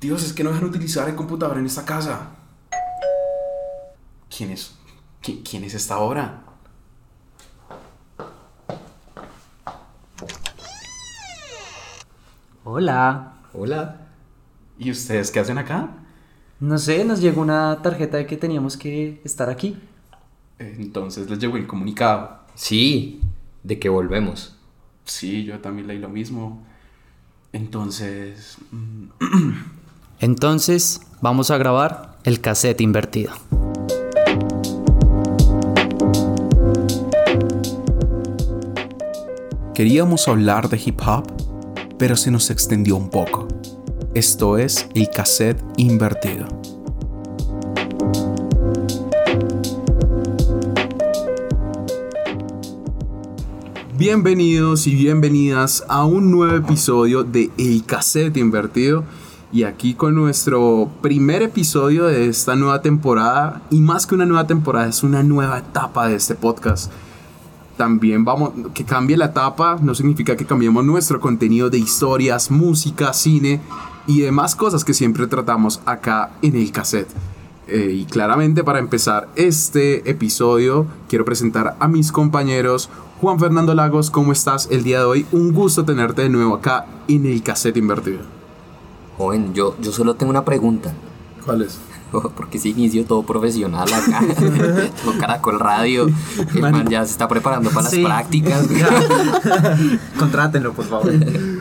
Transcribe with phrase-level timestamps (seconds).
[0.00, 2.30] Dios, es que no dejan utilizar el computador en esta casa.
[4.34, 4.74] ¿Quién es?
[5.22, 6.42] ¿Qui- ¿Quién es esta hora?
[12.64, 13.34] Hola.
[13.52, 14.08] Hola.
[14.78, 15.90] ¿Y ustedes qué hacen acá?
[16.60, 19.78] No sé, nos llegó una tarjeta de que teníamos que estar aquí.
[20.58, 22.40] Entonces les llegó el comunicado.
[22.54, 23.20] Sí,
[23.62, 24.56] de que volvemos.
[25.04, 26.62] Sí, yo también leí lo mismo.
[27.52, 28.58] Entonces...
[30.22, 33.32] Entonces, vamos a grabar el cassette invertido.
[39.74, 41.24] Queríamos hablar de hip hop,
[41.96, 43.48] pero se nos extendió un poco.
[44.12, 46.46] Esto es el cassette invertido.
[53.96, 59.04] Bienvenidos y bienvenidas a un nuevo episodio de El Cassette Invertido.
[59.52, 63.62] Y aquí con nuestro primer episodio de esta nueva temporada.
[63.70, 66.92] Y más que una nueva temporada, es una nueva etapa de este podcast
[67.80, 73.14] también vamos, que cambie la etapa no significa que cambiemos nuestro contenido de historias, música,
[73.14, 73.58] cine
[74.06, 77.08] y demás cosas que siempre tratamos acá en el cassette.
[77.68, 82.90] Eh, y claramente para empezar este episodio quiero presentar a mis compañeros
[83.22, 85.26] Juan Fernando Lagos, ¿cómo estás el día de hoy?
[85.32, 88.39] Un gusto tenerte de nuevo acá en el cassette invertido.
[89.20, 90.94] Joven, yo, yo solo tengo una pregunta.
[91.44, 91.78] ¿Cuál es?
[92.10, 94.20] Porque se inició todo profesional acá.
[95.04, 96.08] Todo Caracol Radio.
[96.54, 98.00] El man ya se está preparando para Sí.
[98.00, 98.66] las prácticas.
[100.18, 101.12] Contrátenlo, por favor.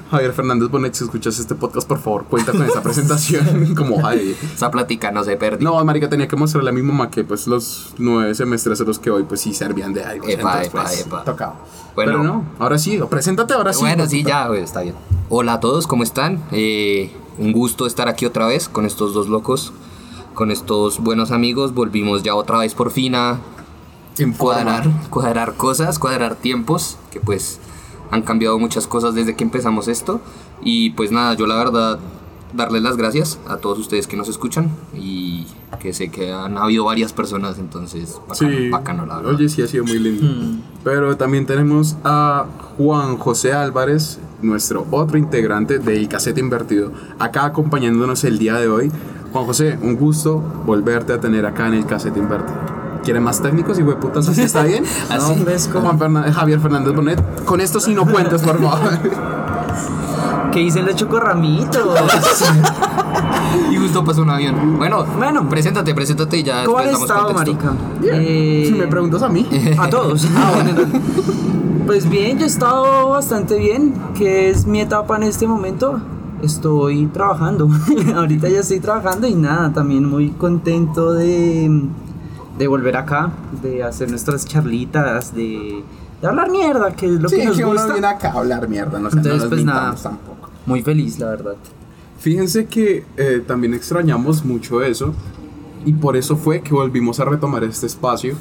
[0.09, 4.37] Javier Fernández Bonet, si escuchas este podcast, por favor, cuenta con esa presentación como Javier.
[4.55, 5.69] Esa plática no se perdió.
[5.69, 8.99] No, marica, tenía que mostrarle a mi mamá que pues los nueve semestres a los
[8.99, 10.29] que hoy pues sí servían de algo.
[10.29, 11.23] Epa, Entonces, epa, pues, epa.
[11.25, 11.55] Tocaba.
[11.93, 12.11] Bueno.
[12.13, 13.81] Pero no, ahora sí, preséntate ahora sí.
[13.81, 14.95] bueno, sí, ya, güey, está bien.
[15.27, 16.41] Hola a todos, ¿cómo están?
[16.51, 19.73] Eh, un gusto estar aquí otra vez con estos dos locos,
[20.35, 21.73] con estos buenos amigos.
[21.73, 23.39] Volvimos ya otra vez por fin a
[24.17, 27.59] En cuadrar, cuadrar cosas, cuadrar tiempos, que pues
[28.11, 30.19] han cambiado muchas cosas desde que empezamos esto.
[30.61, 31.99] Y pues nada, yo la verdad
[32.53, 35.45] darles las gracias a todos ustedes que nos escuchan y
[35.79, 39.35] que sé que han habido varias personas, entonces bacano, Sí, bacano, la verdad.
[39.35, 40.25] oye, sí ha sido muy lindo.
[40.25, 40.61] Mm.
[40.83, 42.45] Pero también tenemos a
[42.77, 48.91] Juan José Álvarez, nuestro otro integrante del Casete Invertido, acá acompañándonos el día de hoy.
[49.33, 52.57] Juan José, un gusto volverte a tener acá en el Casete Invertido.
[53.03, 54.27] ¿Quieren más técnicos y hueputas?
[54.27, 54.83] ¿Así está bien?
[55.09, 55.35] Así.
[55.73, 57.43] No, Juan Fernan- Javier Fernández Bonet.
[57.45, 58.79] Con esto sí no cuentes, por favor.
[60.51, 61.99] ¿Qué hice el chocorramitos?
[63.71, 64.77] Y justo pasó un avión.
[64.77, 65.47] Bueno, Bueno.
[65.49, 67.73] preséntate, preséntate y ya ¿Cómo has después damos estado, marica?
[68.01, 68.15] Bien.
[68.17, 69.47] Eh, Si me preguntas a mí.
[69.77, 70.27] A todos.
[70.35, 70.99] Ah, bueno, no.
[71.85, 75.99] Pues bien, yo he estado bastante bien, que es mi etapa en este momento.
[76.43, 77.67] Estoy trabajando.
[78.15, 81.87] Ahorita ya estoy trabajando y nada, también muy contento de,
[82.57, 83.31] de volver acá,
[83.63, 85.83] de hacer nuestras charlitas, de,
[86.21, 87.91] de hablar mierda, que es lo Sí, que nos que uno gusta.
[87.93, 89.95] viene acá a hablar mierda, no, Entonces, no nos pues, nada.
[89.95, 90.49] tampoco.
[90.67, 91.55] Muy feliz, la verdad.
[92.19, 95.13] Fíjense que eh, también extrañamos mucho eso
[95.85, 98.35] y por eso fue que volvimos a retomar este espacio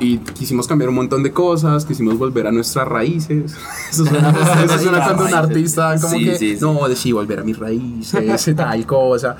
[0.00, 3.54] y quisimos cambiar un montón de cosas, quisimos volver a nuestras raíces.
[3.90, 4.30] Eso suena,
[4.64, 6.58] eso suena cuando un artista como Sí, que, sí, sí.
[6.64, 9.36] no, de sí, volver a mis raíces, tal cosa.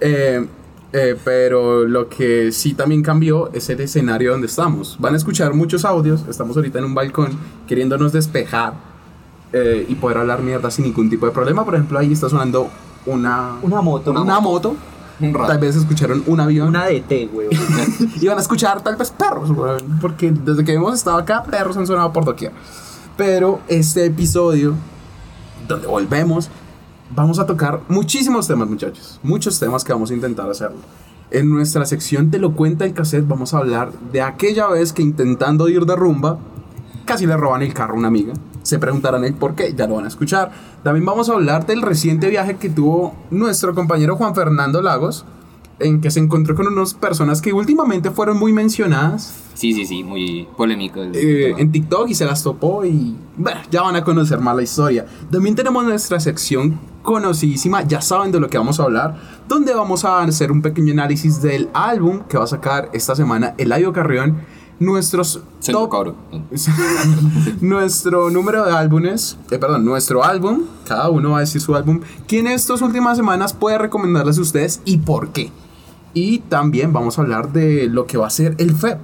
[0.00, 0.46] Eh,
[0.92, 4.96] eh, pero lo que sí también cambió es el escenario donde estamos.
[4.98, 7.32] Van a escuchar muchos audios, estamos ahorita en un balcón
[7.66, 8.72] queriéndonos despejar
[9.52, 11.64] eh, y poder hablar mierda sin ningún tipo de problema.
[11.64, 12.70] Por ejemplo, ahí está sonando
[13.06, 14.10] una, Una moto.
[14.10, 14.76] una, moto.
[15.20, 15.48] Un rato.
[15.48, 16.68] Tal vez escucharon un avión.
[16.68, 17.50] Una de té, weón.
[18.20, 21.76] y van a escuchar tal vez perros, weón, Porque desde que hemos estado acá, perros
[21.76, 22.52] han sonado por doquier.
[23.16, 24.74] Pero este episodio,
[25.66, 26.50] donde volvemos,
[27.14, 29.18] vamos a tocar muchísimos temas, muchachos.
[29.22, 30.78] Muchos temas que vamos a intentar hacerlo.
[31.30, 35.02] En nuestra sección Te lo cuenta el cassette, vamos a hablar de aquella vez que
[35.02, 36.38] intentando ir de rumba,
[37.04, 38.32] casi le roban el carro a una amiga.
[38.62, 40.52] Se preguntarán el por qué, ya lo van a escuchar.
[40.88, 45.26] También vamos a hablar del reciente viaje que tuvo nuestro compañero Juan Fernando Lagos,
[45.80, 50.02] en que se encontró con unas personas que últimamente fueron muy mencionadas Sí, sí, sí,
[50.02, 51.02] muy polémico.
[51.12, 54.62] eh, en TikTok y se las topó y bueno, ya van a conocer más la
[54.62, 55.04] historia.
[55.30, 60.06] También tenemos nuestra sección conocidísima, ya saben de lo que vamos a hablar, donde vamos
[60.06, 64.38] a hacer un pequeño análisis del álbum que va a sacar esta semana Eladio Carrión,
[64.80, 66.14] nuestros top
[67.60, 72.00] nuestro número de álbumes, eh, perdón, nuestro álbum, cada uno va a decir su álbum,
[72.26, 75.50] que en estas últimas semanas puede recomendarles a ustedes y por qué.
[76.14, 78.98] Y también vamos a hablar de lo que va a ser el FEP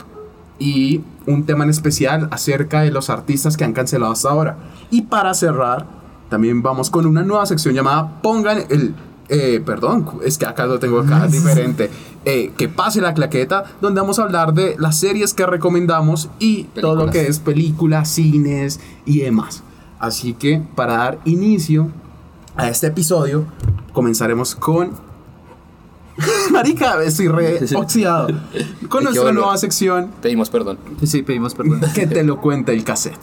[0.59, 4.57] y un tema en especial acerca de los artistas que han cancelado hasta ahora.
[4.91, 5.87] Y para cerrar,
[6.31, 8.95] también vamos con una nueva sección llamada Pongan el
[9.29, 11.91] eh, perdón, es que acá lo tengo acá diferente.
[12.27, 16.65] Eh, que pase la claqueta, donde vamos a hablar de las series que recomendamos y
[16.65, 19.63] todo lo que es películas, cines y demás.
[19.99, 21.89] Así que para dar inicio
[22.57, 23.45] a este episodio,
[23.93, 24.93] comenzaremos con.
[26.51, 28.29] Marica, estoy re oxidado.
[28.89, 30.79] Con nuestra nueva sección Pedimos perdón.
[31.03, 31.81] Sí, pedimos perdón.
[31.95, 33.19] que te lo cuenta el cassette.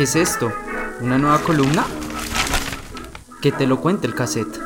[0.00, 0.50] ¿Qué es esto?
[1.02, 1.84] ¿Una nueva columna?
[3.42, 4.58] Que te lo cuente el cassette.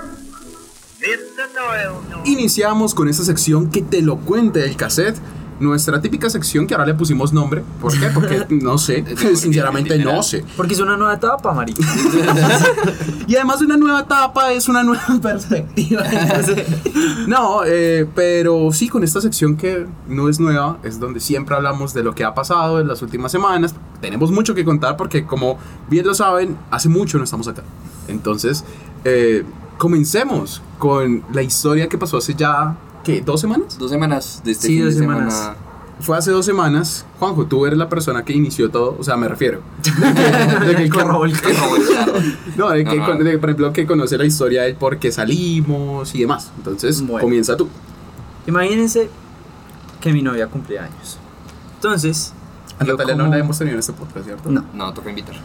[2.24, 5.16] Iniciamos con esta sección que te lo cuente el cassette.
[5.60, 7.62] Nuestra típica sección que ahora le pusimos nombre.
[7.80, 8.08] ¿Por qué?
[8.08, 9.04] Porque no sé.
[9.36, 10.44] Sinceramente no sé.
[10.56, 11.82] Porque es una nueva etapa, marica.
[13.26, 16.02] Y además de una nueva etapa es una nueva perspectiva.
[17.26, 21.94] no, eh, pero sí, con esta sección que no es nueva, es donde siempre hablamos
[21.94, 23.74] de lo que ha pasado en las últimas semanas.
[24.00, 25.58] Tenemos mucho que contar porque como
[25.88, 27.62] bien lo saben, hace mucho no estamos acá.
[28.08, 28.64] Entonces,
[29.04, 29.44] eh,
[29.78, 33.20] comencemos con la historia que pasó hace ya, ¿qué?
[33.20, 33.78] ¿Dos semanas?
[33.78, 35.30] Dos semanas de este Sí, fin dos de semana.
[35.30, 35.56] semanas.
[36.00, 37.06] Fue hace dos semanas.
[37.20, 38.96] Juanjo, tú eres la persona que inició todo.
[38.98, 39.60] O sea, me refiero.
[40.66, 41.22] De que, el carro.
[42.56, 42.90] no, de que,
[43.24, 46.50] de, por ejemplo, que conoce la historia del por qué salimos y demás.
[46.56, 47.20] Entonces, Bueno.
[47.20, 47.68] comienza tú.
[48.46, 49.08] Imagínense
[50.00, 51.18] que mi novia cumple años.
[51.76, 52.32] Entonces,
[52.78, 54.50] A Natalia no como- la hemos tenido en este podcast, ¿cierto?
[54.50, 54.64] No.
[54.74, 55.36] No, toca invitar.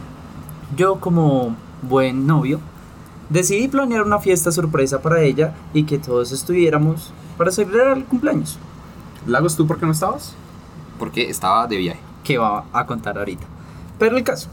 [0.76, 2.60] yo como buen novio
[3.28, 8.58] decidí planear una fiesta sorpresa para ella y que todos estuviéramos para celebrar el cumpleaños.
[9.26, 10.34] Lagos, ¿tú por qué no estabas?
[10.98, 12.00] Porque estaba de viaje.
[12.22, 13.46] que va a contar ahorita.
[13.98, 14.50] Pero el caso,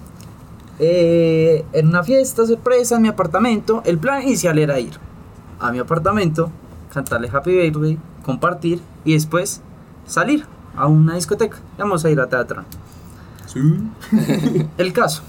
[0.79, 4.93] eh, en una fiesta sorpresa en mi apartamento, el plan inicial era ir
[5.59, 6.49] a mi apartamento,
[6.93, 9.61] cantarle Happy Birthday, compartir y después
[10.05, 11.57] salir a una discoteca.
[11.77, 12.63] Vamos a ir a teatro.
[13.47, 13.59] Sí.
[14.77, 15.23] El caso,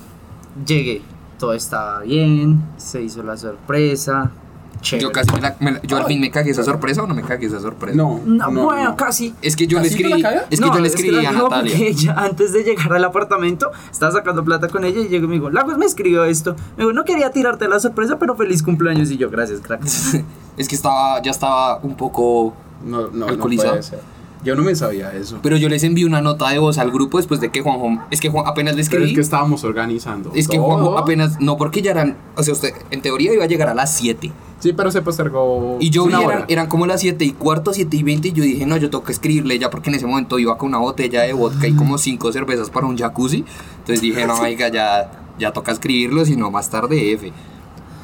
[0.65, 1.03] llegué,
[1.41, 4.31] todo estaba bien, se hizo la sorpresa.
[4.81, 5.03] Chévere.
[5.05, 7.15] Yo casi me la- me la- yo al fin me cagué esa sorpresa o no
[7.15, 7.97] me cagué esa sorpresa.
[7.97, 8.21] No.
[8.25, 8.97] No, no, bueno, no.
[8.97, 9.35] casi.
[9.43, 10.23] Es que yo le ¿Así te la escribí.
[10.23, 10.45] cagas?
[10.51, 11.73] Es que No, yo le es que escribí la a digo Natalia.
[11.73, 15.29] porque ella, antes de llegar al apartamento, estaba sacando plata con ella y llegó y
[15.29, 16.55] me dijo, Lagos me escribió esto.
[16.77, 19.11] Me dijo, no quería tirarte la sorpresa, pero feliz cumpleaños.
[19.11, 19.83] Y yo, gracias, crack.
[20.57, 22.53] Es que estaba, ya estaba un poco.
[22.85, 23.71] No, no, no ¿Alcoholizado?
[23.71, 24.01] puede ser.
[24.45, 25.39] Yo no me sabía eso.
[25.43, 28.05] Pero yo les envié una nota de voz al grupo después de que Juanjo.
[28.11, 29.09] Es que Juan apenas le Pero escribí.
[29.11, 30.31] es que estábamos organizando.
[30.35, 30.67] Es que todo.
[30.67, 31.41] Juanjo apenas.
[31.41, 32.17] No, porque ya eran.
[32.37, 34.31] O sea, usted en teoría iba a llegar a las 7.
[34.61, 35.77] Sí, pero se postergó.
[35.81, 36.45] Y yo vi, una eran, hora.
[36.49, 38.29] eran como las 7 y cuarto, 7 y 20.
[38.29, 40.71] Y yo dije, no, yo tengo que escribirle ya porque en ese momento iba con
[40.71, 43.45] una botella de vodka y como 5 cervezas para un jacuzzi.
[43.79, 47.33] Entonces dije, no, oiga, ya, ya toca escribirlo, sino más tarde F.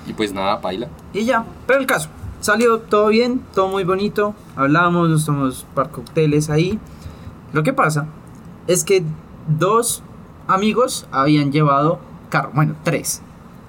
[0.06, 0.88] Y pues nada, paila.
[1.12, 2.08] y ya, pero el caso,
[2.40, 4.34] salió todo bien, todo muy bonito.
[4.54, 6.78] Hablamos, nos tomamos par cócteles ahí.
[7.52, 8.06] Lo que pasa
[8.66, 9.02] es que
[9.58, 10.02] dos
[10.46, 11.98] amigos habían llevado
[12.28, 13.22] carro, bueno, tres.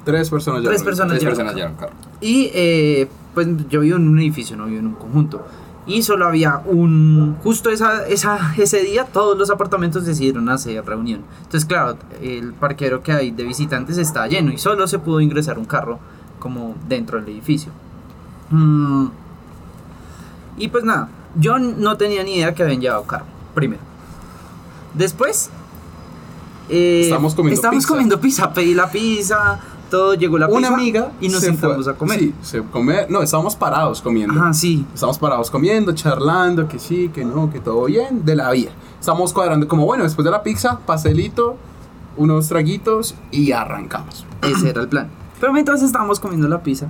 [0.03, 0.69] Tres personas ya.
[0.69, 1.73] Tres personas Tres llevaron personas carro.
[1.79, 2.04] llevaron carro.
[2.21, 5.45] Y eh, pues yo vivo en un edificio, no vivo en un conjunto.
[5.87, 7.35] Y solo había un...
[7.43, 11.21] Justo esa, esa, ese día todos los apartamentos decidieron hacer reunión.
[11.43, 15.59] Entonces, claro, el parquero que hay de visitantes está lleno y solo se pudo ingresar
[15.59, 15.99] un carro
[16.39, 17.71] como dentro del edificio.
[18.49, 19.07] Mm,
[20.57, 23.81] Y pues nada, yo no tenía ni idea que habían llevado carro, primero.
[24.95, 25.49] Después...
[26.69, 27.93] eh, Estábamos comiendo estábamos pizza.
[27.93, 29.59] comiendo pizza, pedí la pizza,
[29.95, 31.11] todo llegó la Una pizza amiga.
[31.21, 32.19] y nos se sentamos fue- a comer.
[32.19, 33.05] Sí, se come.
[33.09, 34.33] No, estábamos parados comiendo.
[34.39, 34.85] Ajá, sí.
[34.93, 38.71] Estamos parados comiendo, charlando, que sí, que no, que todo bien, de la vida.
[38.99, 41.55] Estamos cuadrando como, bueno, después de la pizza, pastelito,
[42.17, 44.25] unos traguitos y arrancamos.
[44.41, 45.09] Ese era el plan.
[45.39, 46.87] Pero mientras estábamos comiendo la pizza,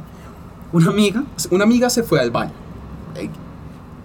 [0.72, 2.52] una amiga, Una amiga se fue al baño.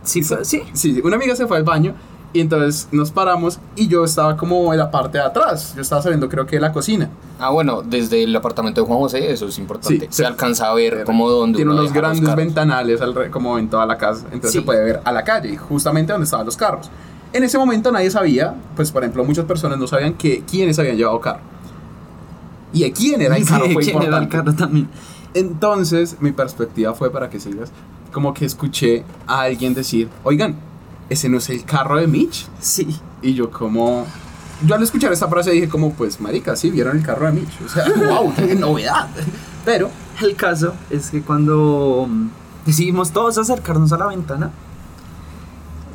[0.03, 1.95] Sí, fue- sí, Sí, sí, una amiga se fue al baño
[2.33, 5.73] y entonces nos paramos y yo estaba como en la parte de atrás.
[5.75, 7.11] Yo estaba saliendo creo que de la cocina.
[7.41, 10.01] Ah, bueno, desde el apartamento de Juan José, eso es importante.
[10.01, 13.59] Sí, se se- alcanza a ver como donde Tiene uno unos grandes ventanales alre- como
[13.59, 14.27] en toda la casa.
[14.27, 14.59] Entonces Sí.
[14.59, 16.91] se puede ver a la calle, justamente donde estaban los carros.
[17.33, 20.97] En ese momento nadie sabía, pues por ejemplo muchas personas no sabían que quiénes habían
[20.97, 21.41] llevado carro.
[22.73, 24.89] Y de quién era el carro Sí, fue ¿quién era el carro también.
[25.35, 27.71] Entonces mi perspectiva fue para que sigas,
[28.13, 30.57] como que escuché a alguien decir, oigan,
[31.11, 32.49] ese no es el carro de Mitch.
[32.61, 32.97] Sí.
[33.21, 34.07] Y yo como...
[34.65, 37.61] Yo al escuchar esta frase dije como, pues marica, sí, vieron el carro de Mitch.
[37.65, 39.09] O sea, wow, qué novedad.
[39.65, 39.91] Pero
[40.21, 42.29] El caso es que cuando mm,
[42.67, 44.51] decidimos todos acercarnos a la ventana,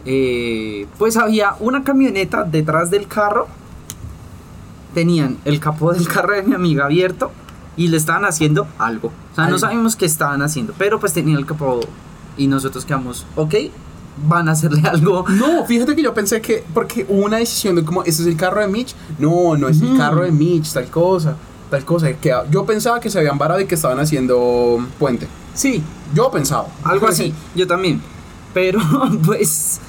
[0.05, 3.47] eh, pues había una camioneta detrás del carro.
[4.93, 7.31] Tenían el capó del carro de mi amiga abierto
[7.77, 9.09] y le estaban haciendo algo.
[9.31, 9.59] O sea, no Algo.
[9.59, 11.81] sabíamos qué estaban haciendo, pero pues tenían el capó
[12.37, 13.55] y nosotros quedamos, ok,
[14.27, 15.25] van a hacerle algo.
[15.29, 18.37] No, fíjate que yo pensé que, porque hubo una decisión de como, ¿ese es el
[18.37, 18.95] carro de Mitch?
[19.19, 19.97] No, no es el Ujú.
[19.97, 21.35] carro de Mitch, tal cosa,
[21.69, 22.11] tal cosa.
[22.13, 25.27] Que yo pensaba que se habían varado y que estaban haciendo puente.
[25.53, 25.81] Sí,
[26.13, 26.67] Yo pensaba.
[26.83, 28.01] algo así, yo también.
[28.53, 28.79] Pero
[29.25, 29.79] pues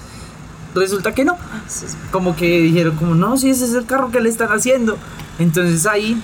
[0.74, 1.36] resulta que no.
[2.10, 4.96] Como que dijeron como, no, si ese es el carro que le están haciendo.
[5.38, 6.20] Entonces ahí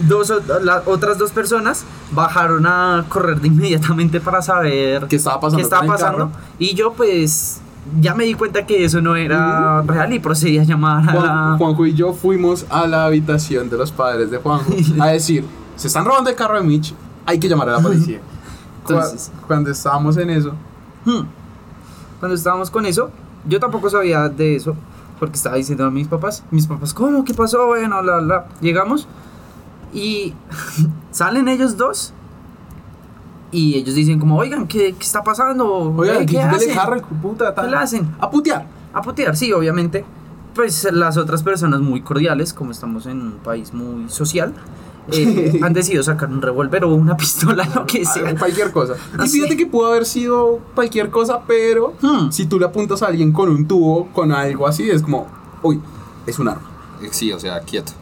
[0.00, 0.32] dos
[0.62, 5.62] las otras dos personas bajaron a correr de inmediatamente para saber ¿Qué estaba pasando qué
[5.62, 6.32] estaba pasando.
[6.58, 7.60] Y yo pues
[8.00, 11.26] ya me di cuenta que eso no era real y procedí a llamar a Juan-
[11.26, 11.54] la...
[11.58, 15.44] Juanjo y yo fuimos a la habitación de los padres de Juanjo a decir,
[15.76, 16.94] se están robando el carro de Mitch,
[17.26, 18.20] hay que llamar a la policía.
[18.86, 20.52] Entonces- cuando estábamos en eso,
[21.04, 21.22] Hmm.
[22.20, 23.10] Cuando estábamos con eso,
[23.48, 24.76] yo tampoco sabía de eso,
[25.18, 27.24] porque estaba diciendo a mis papás, mis papás, ¿cómo?
[27.24, 27.66] ¿Qué pasó?
[27.66, 28.46] Bueno, la, la.
[28.60, 29.08] Llegamos
[29.92, 30.34] y
[31.10, 32.12] salen ellos dos
[33.50, 35.92] y ellos dicen como, oigan, ¿qué, qué está pasando?
[35.94, 37.02] oigan, Eh, ¿qué, ¿qué quítale hacen?
[37.20, 37.66] puta, tal.
[37.66, 38.16] ¿Qué le hacen?
[38.18, 38.66] A putear.
[38.94, 40.04] A putear, sí, obviamente.
[40.54, 44.54] Pues las otras personas muy cordiales, como estamos en un país muy social,
[45.10, 48.34] eh, han decidido sacar un revólver o una pistola, lo que sea.
[48.38, 48.94] Cualquier cosa.
[49.22, 52.30] Y fíjate que pudo haber sido cualquier cosa, pero Hmm.
[52.30, 55.26] si tú le apuntas a alguien con un tubo, con algo así, es como,
[55.62, 55.78] uy,
[56.26, 56.62] es un arma.
[57.10, 57.92] Sí, o sea, quieto.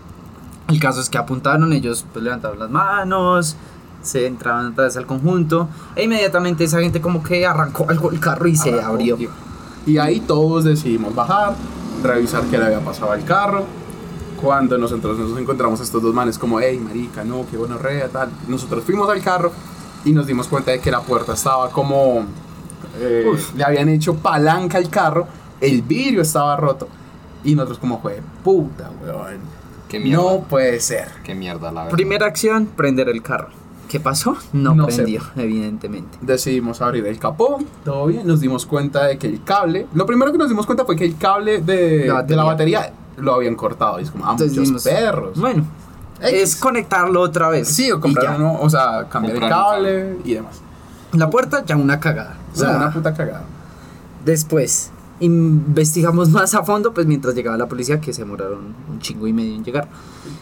[0.70, 3.56] El caso es que apuntaron, ellos pues levantaron las manos,
[4.02, 8.20] se entraban otra vez al conjunto, e inmediatamente esa gente como que arrancó algo el
[8.20, 9.16] carro y se abrió.
[9.16, 9.30] tío.
[9.86, 11.54] Y ahí todos decidimos bajar,
[12.02, 13.64] revisar qué le había pasado al carro.
[14.40, 18.08] Cuando nosotros nos encontramos a estos dos manes como, hey, marica, no, qué bueno rea,
[18.08, 18.30] tal.
[18.48, 19.52] Nosotros fuimos al carro
[20.04, 22.24] y nos dimos cuenta de que la puerta estaba como...
[22.98, 25.26] eh, le habían hecho palanca al carro,
[25.60, 26.88] el vidrio estaba roto.
[27.44, 29.59] Y nosotros como, fue puta, weón.
[29.90, 30.22] Qué mierda.
[30.22, 31.08] No puede ser.
[31.24, 31.90] Qué mierda, la verdad.
[31.96, 33.48] Primera acción, prender el carro.
[33.88, 34.36] ¿Qué pasó?
[34.52, 35.02] No, No sé.
[35.02, 36.16] prendió, evidentemente.
[36.20, 40.30] Decidimos abrir el capó, todo bien, nos dimos cuenta de que el cable, lo primero
[40.30, 42.92] que nos dimos cuenta fue que el cable de, La de la batería.
[43.16, 43.98] lo habían cortado.
[43.98, 45.38] Y es como, ah, Entonces muchos perros.
[45.40, 45.64] Bueno,
[46.20, 46.32] X.
[46.40, 47.66] es conectarlo otra vez.
[47.66, 50.60] Sí, o comprar uno, o sea, cambiar el cable y demás.
[51.14, 52.36] La puerta ya una cagada.
[52.54, 53.42] O sea, una puta cagada.
[54.24, 59.26] Después investigamos más a fondo, pues mientras llegaba la policía, que se demoraron un chingo
[59.26, 59.88] y medio en llegar.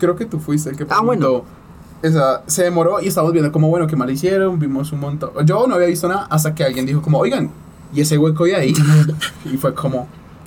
[0.01, 1.21] Creo que tú fuiste el que Ah, bueno.
[1.21, 1.45] preguntó.
[2.01, 5.31] Sea, se demoró y estábamos viendo como, bueno, qué mal hicieron, vimos un montón.
[5.45, 7.51] Yo no había visto nada hasta que alguien dijo como, oigan,
[7.93, 8.73] ¿y ese hueco de ahí?
[9.45, 10.07] y fue como,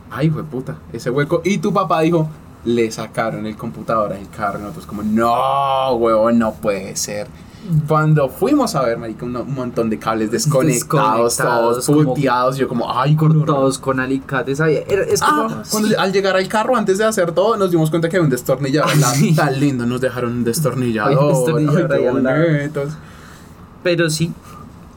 [0.09, 1.41] ay, fue puta, ese hueco.
[1.43, 2.29] Y tu papá dijo,
[2.63, 4.59] le sacaron el computador al carro.
[4.59, 7.27] Y nosotros como, no, huevón, no puede ser.
[7.87, 12.57] Cuando fuimos a ver, marica, un, un montón de cables desconectados, Desconectados, todos como- puteados.
[12.57, 14.59] Yo como, ay, con Todos con alicates.
[14.61, 14.79] ahí.
[14.87, 15.43] Era- Es como.
[15.43, 18.25] Ah, cuando al llegar al carro, antes de hacer todo, nos dimos cuenta que había
[18.25, 18.91] un destornillador.
[19.35, 21.17] Tan lindo, nos dejaron un destornillador.
[21.17, 22.71] Un destornillador Ay.
[23.83, 24.33] Pero sí,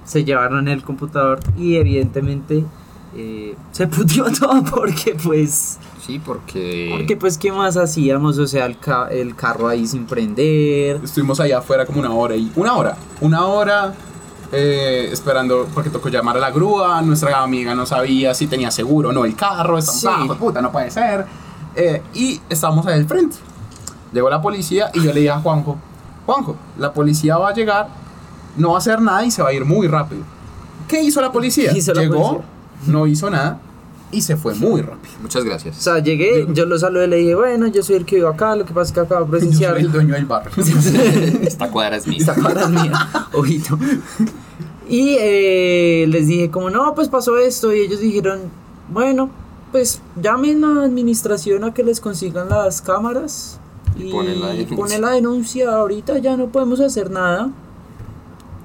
[0.04, 2.64] se llevaron el computador y evidentemente
[3.16, 5.78] eh, se putió todo porque pues...
[6.04, 6.90] Sí, porque.
[6.94, 8.36] Porque pues ¿qué más hacíamos?
[8.38, 11.00] O sea, el, ca- el carro ahí sin prender.
[11.02, 13.94] Estuvimos allá afuera como una hora y una hora, una hora
[14.52, 17.00] eh, esperando porque tocó llamar a la grúa.
[17.00, 19.78] Nuestra amiga no sabía si tenía seguro o no el carro.
[19.78, 20.06] Estamos, Sí.
[20.10, 21.24] ah, puta, no puede ser.
[21.74, 23.36] Eh, y estábamos ahí al frente.
[24.12, 25.78] Llegó la policía y yo le dije a Juanjo,
[26.26, 27.88] Juanjo, la policía va a llegar,
[28.58, 30.22] no va a hacer nada y se va a ir muy rápido.
[30.86, 31.72] ¿Qué hizo la policía?
[31.72, 32.46] ¿Qué hizo la Llegó, policía?
[32.86, 33.60] No hizo nada
[34.12, 35.14] y se fue muy rápido.
[35.22, 35.76] Muchas O gracias.
[35.76, 38.54] sea, llegué, yo lo saludé y le dije, bueno, yo soy el que vivo acá,
[38.54, 39.76] lo que pasa es que acabo de Yo soy presenciar...
[39.78, 40.52] el dueño del barrio.
[41.42, 42.18] Esta cuadra es mía.
[42.20, 42.92] Esta cuadra es mía,
[43.32, 43.78] ojito.
[44.88, 47.72] Y eh, les dije como, no, pues pasó esto.
[47.74, 48.40] Y ellos dijeron,
[48.90, 49.30] bueno,
[49.72, 53.58] pues llamen a la administración a que les consigan las cámaras.
[53.98, 54.76] Y Y, ponen la denuncia.
[54.76, 55.74] ponen la denuncia.
[55.76, 57.50] Ahorita ya no podemos hacer nada.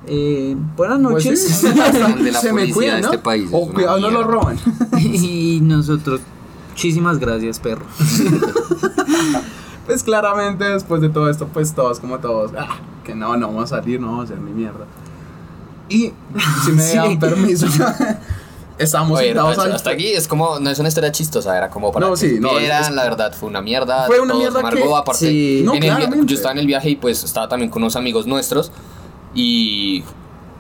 [0.08, 1.48] Eh, buenas Pues noches.
[1.48, 1.68] sí,
[2.24, 3.08] De la se me policía cuida, de ¿no?
[3.08, 4.58] este país O cuidado, no lo roban.
[5.00, 6.22] y nosotros,
[6.72, 7.86] muchísimas gracias, perro.
[9.86, 13.72] Pues claramente después de todo esto, pues todos como todos, ah, que no, no vamos
[13.72, 14.86] a salir, no vamos a hacer ni mierda.
[15.90, 16.14] Y
[16.64, 16.96] si me Sí.
[16.96, 17.66] dan permiso,
[18.78, 21.92] estamos Oye, hasta, al- hasta aquí es como, no es una historia chistosa, era como
[21.92, 24.06] para No, que sí, no, es- es- la verdad fue una mierda.
[24.06, 25.64] Fue una mierda que- aparte, Sí.
[25.66, 28.28] No, en el yo estaba en el viaje y pues estaba también con unos amigos
[28.28, 28.72] nuestros
[29.34, 30.04] y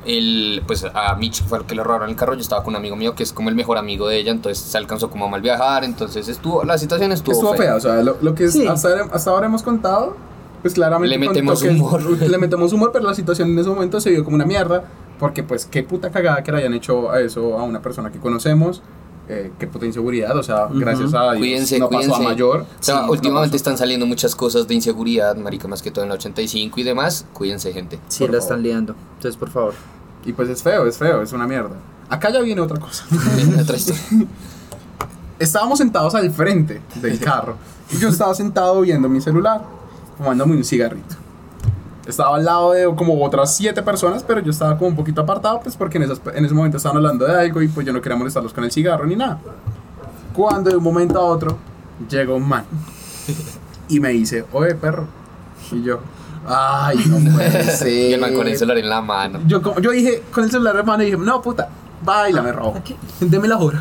[0.05, 2.77] el, pues a Mitch fue el que le robaron el carro, yo estaba con un
[2.77, 5.27] amigo mío que es como el mejor amigo de ella, entonces se alcanzó como a
[5.27, 8.53] mal viajar, entonces estuvo, la situación estuvo, Estuvo fea, o sea, lo, lo que es-
[8.53, 8.65] Sí.
[8.67, 10.15] hasta, hasta ahora hemos contado,
[10.61, 12.01] pues claramente Le metemos humor.
[12.29, 14.83] Le metemos humor, pero la situación en ese momento se vio como una mierda,
[15.19, 18.19] porque pues qué puta cagada que le hayan hecho a eso a una persona que
[18.19, 18.81] conocemos,
[19.29, 20.79] eh, qué puta inseguridad, o sea, Ujú.
[20.79, 22.09] gracias a Dios Cuídense, no cuídense.
[22.09, 22.61] pasó a mayor.
[22.61, 23.55] O sea, Sí, no últimamente pasó.
[23.57, 27.25] están saliendo muchas cosas de inseguridad, marica, más que todo en la 85 y demás.
[27.33, 27.99] Cuídense, gente.
[28.07, 28.41] Sí, Por la favor.
[28.41, 28.95] están liando.
[29.17, 29.73] Entonces, por favor.
[30.25, 31.75] Y pues es feo, es feo, es una mierda.
[32.09, 33.05] Acá ya viene otra cosa.
[33.61, 33.77] Otra.
[35.39, 37.55] Estábamos sentados al frente del carro.
[37.91, 39.61] Y yo estaba sentado viendo mi celular,
[40.17, 41.15] fumándome un cigarrito.
[42.09, 45.59] Estaba al lado de como otras siete personas, pero yo estaba como un poquito apartado,
[45.61, 48.01] pues porque en, esas- en ese momento estaban hablando de algo y pues yo no
[48.01, 49.39] quería molestarlos con el cigarro ni nada.
[50.33, 51.57] Cuando de un momento a otro
[52.09, 52.63] llega un man
[53.87, 55.07] y me dice, oye perro.
[55.71, 55.99] Y yo,
[56.47, 57.87] ay, no puede ser.
[58.09, 59.39] Y el man con el celular en la mano.
[59.47, 61.69] Yo, como- yo dije, con el celular en mano, dije, no, puta,
[62.03, 62.75] baila, me robó.
[63.19, 63.79] Deme la hora.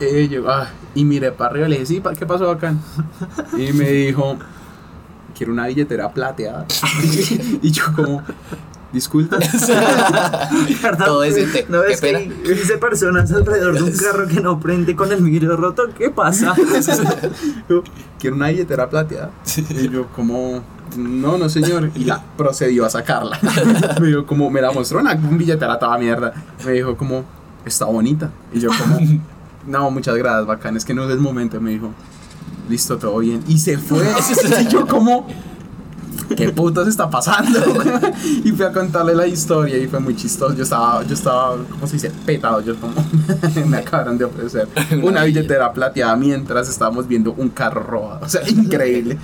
[0.00, 2.74] y yo, ah, y miré para arriba y le dije, sí, ¿qué pasó acá?
[3.56, 4.36] Y me dijo,
[5.40, 6.66] quiero una billetera plateada.
[7.62, 8.22] y yo como,
[8.92, 9.38] disculpa.
[10.98, 11.64] Todo decente.
[11.70, 15.10] ¿No Qué ves que hay 15 personas alrededor de un carro que no prende con
[15.10, 15.88] el vidrio roto?
[15.96, 16.54] ¿Qué pasa?
[17.70, 17.82] Yo,
[18.18, 19.30] quiero una billetera plateada.
[19.70, 20.62] Y yo como,
[20.98, 21.90] no, no señor.
[21.94, 23.38] Y la procedió a sacarla.
[23.98, 26.34] me dijo como, me la mostró una un billetera toda mierda.
[26.66, 27.24] Me dijo como,
[27.64, 28.30] está bonita.
[28.52, 28.98] Y yo como,
[29.66, 30.76] no, muchas gracias, bacán.
[30.76, 31.58] Es que no es el momento.
[31.62, 31.94] Me dijo,
[32.70, 33.42] listo, todo bien.
[33.48, 34.04] Y se fue.
[34.62, 35.26] y yo como...
[36.36, 37.58] ¿Qué putas está pasando?
[38.44, 40.54] y fui a contarle la historia y fue muy chistoso.
[40.54, 42.12] Yo estaba, yo estaba, ¿cómo se dice?
[42.24, 42.60] Petado.
[42.60, 42.94] Yo como,
[43.66, 44.68] me acabaron de ofrecer
[45.02, 48.24] una billetera plateada mientras estábamos viendo un carro robado.
[48.24, 49.18] O sea, increíble.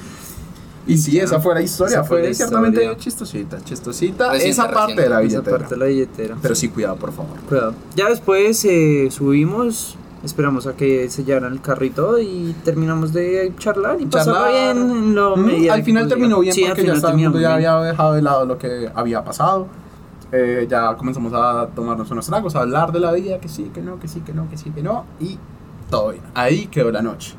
[0.88, 1.99] Y sí, esa fue la historia.
[1.99, 2.99] Esa fue fue la ciertamente historia.
[2.99, 4.33] chistosita, chistosita.
[4.33, 5.03] Reciente, esa parte reciente.
[5.03, 5.59] de la Esa billetera.
[5.59, 6.37] parte de la billetera.
[6.43, 7.37] Pero sí, cuidado, por favor.
[7.49, 7.75] Cuidado.
[7.95, 14.09] Ya después eh, subimos, esperamos a que sellaran el carrito y terminamos de charlar y
[14.09, 14.50] Charlar.
[14.75, 17.54] bien en lo Mm, al final terminó bien Sí, porque ya, estaba el mundo ya
[17.54, 19.66] había dejado de lado lo que había pasado.
[20.33, 23.80] Eh, ya comenzamos a tomarnos unos tragos, a hablar de la vida, que sí, que
[23.80, 25.04] no, que sí, que no, que sí, que no.
[25.21, 25.38] Y
[25.88, 26.23] todo bien.
[26.35, 27.35] Ahí quedó la noche.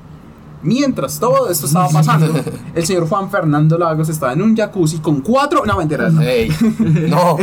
[0.63, 2.34] Mientras todo esto estaba pasando,
[2.75, 5.63] el señor Juan Fernando Lagos estaba en un jacuzzi con cuatro.
[5.65, 6.22] No, mentiras, no.
[6.22, 6.50] Ey,
[7.10, 7.38] no.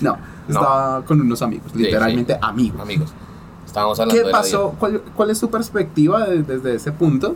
[0.00, 0.18] No,
[0.48, 2.38] estaba con unos amigos, Sí, literalmente sí.
[2.42, 2.80] amigos.
[2.80, 3.12] Amigos,
[3.72, 4.74] estábamos hablando ¿Qué de pasó?
[4.78, 7.34] ¿Cuál, cuál es tu perspectiva de- desde ese punto?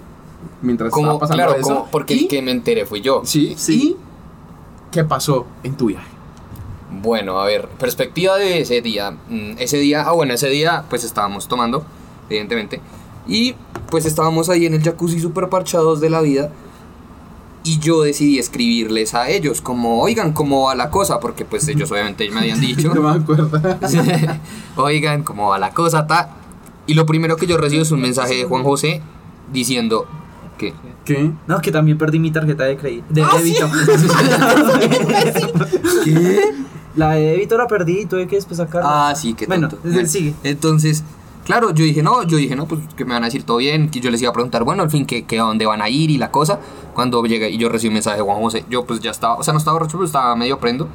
[0.62, 0.90] Mientras.
[0.92, 1.88] Como, estaba pasando claro, eso.
[1.90, 3.22] porque Y- el que me enteré fui yo.
[3.24, 3.74] Sí, Sí.
[3.74, 3.96] ¿Y
[4.92, 6.06] qué pasó en tu viaje?
[7.02, 9.10] Bueno, a ver, perspectiva de ese día.
[9.28, 11.84] Mm, Ese día, ah, bueno, ese día pues estábamos tomando,
[12.28, 12.80] evidentemente.
[13.26, 13.54] Y
[13.90, 16.50] pues estábamos ahí en el jacuzzi super parchados de la vida.
[17.66, 21.90] Y yo decidí escribirles a ellos, como, oigan, cómo va la cosa, porque pues ellos
[21.90, 22.94] obviamente me habían dicho.
[22.94, 23.50] No me acuerdo.
[24.76, 26.30] oigan, cómo va la cosa, ta.
[26.86, 29.02] Y lo primero que yo recibo es un mensaje de Juan José
[29.52, 30.06] diciendo
[30.58, 30.74] que...
[31.04, 31.32] ¿Qué?
[31.48, 33.04] No, que también perdí mi tarjeta de crédito.
[33.10, 33.68] De débito.
[36.04, 36.40] ¿Qué?
[36.94, 39.10] La de débito la perdí y tuve que después sacarla.
[39.10, 39.88] Ah, sí, qué Bueno, tonto.
[39.88, 40.34] el sigue.
[40.44, 41.04] Entonces,
[41.46, 43.88] claro, yo dije, no, yo dije, no, pues que me van a decir todo bien,
[43.88, 45.88] que yo les iba a preguntar, bueno, al fin, que, que a dónde van a
[45.88, 46.60] ir y la cosa.
[46.92, 49.42] Cuando llegué y yo recibí un mensaje de Juan José, yo pues ya estaba, o
[49.42, 50.88] sea, no estaba borracho, pero estaba medio prendo.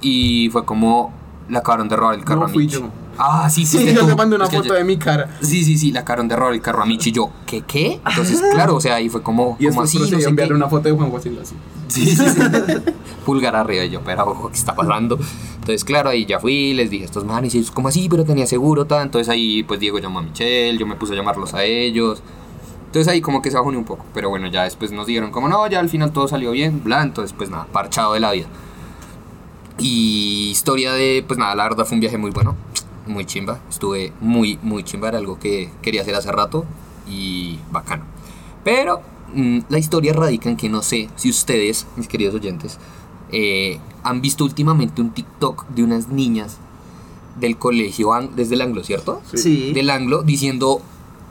[0.00, 1.12] Y fue como,
[1.48, 2.76] le acabaron de robar el carro No a fui Michi.
[2.80, 2.88] yo.
[3.20, 3.78] Ah, sí, sí.
[3.78, 4.06] Sí, yo tú.
[4.06, 5.36] te mandé una Es foto yo- de mi cara.
[5.40, 8.00] Sí, sí, sí, le acabaron de robar el carro a Michi y yo, ¿qué, qué?
[8.08, 10.88] Entonces, claro, o sea, ahí fue como, Y como así, no sé enviarle una foto
[10.88, 11.54] de Juan José así.
[11.88, 12.40] Sí, sí, sí.
[13.26, 15.18] Pulgar arriba y yo, pero ojo, ¿qué está pasando?
[15.54, 18.08] Entonces, claro, ahí ya fui, les dije a estos manes, y ellos, como así?
[18.08, 19.02] Pero tenía seguro, tal.
[19.02, 22.22] Entonces ahí, pues Diego llamó a Michelle, yo me puse a llamarlos a ellos.
[22.86, 24.04] Entonces ahí como que se bajó un poco.
[24.14, 27.02] Pero bueno, ya después nos dijeron, como no, ya al final todo salió bien, bla.
[27.02, 28.46] Entonces, pues nada, parchado de la vida.
[29.78, 32.56] Y historia de, pues nada, la verdad fue un viaje muy bueno,
[33.06, 33.60] muy chimba.
[33.68, 36.64] Estuve muy, muy chimba, era algo que quería hacer hace rato
[37.06, 38.04] y bacano.
[38.64, 39.02] Pero
[39.68, 42.78] la historia radica en que no sé si ustedes, mis queridos oyentes,
[43.30, 46.58] eh, han visto últimamente un TikTok de unas niñas
[47.38, 49.20] del colegio desde el anglo, ¿cierto?
[49.34, 49.72] Sí.
[49.72, 50.80] Del anglo diciendo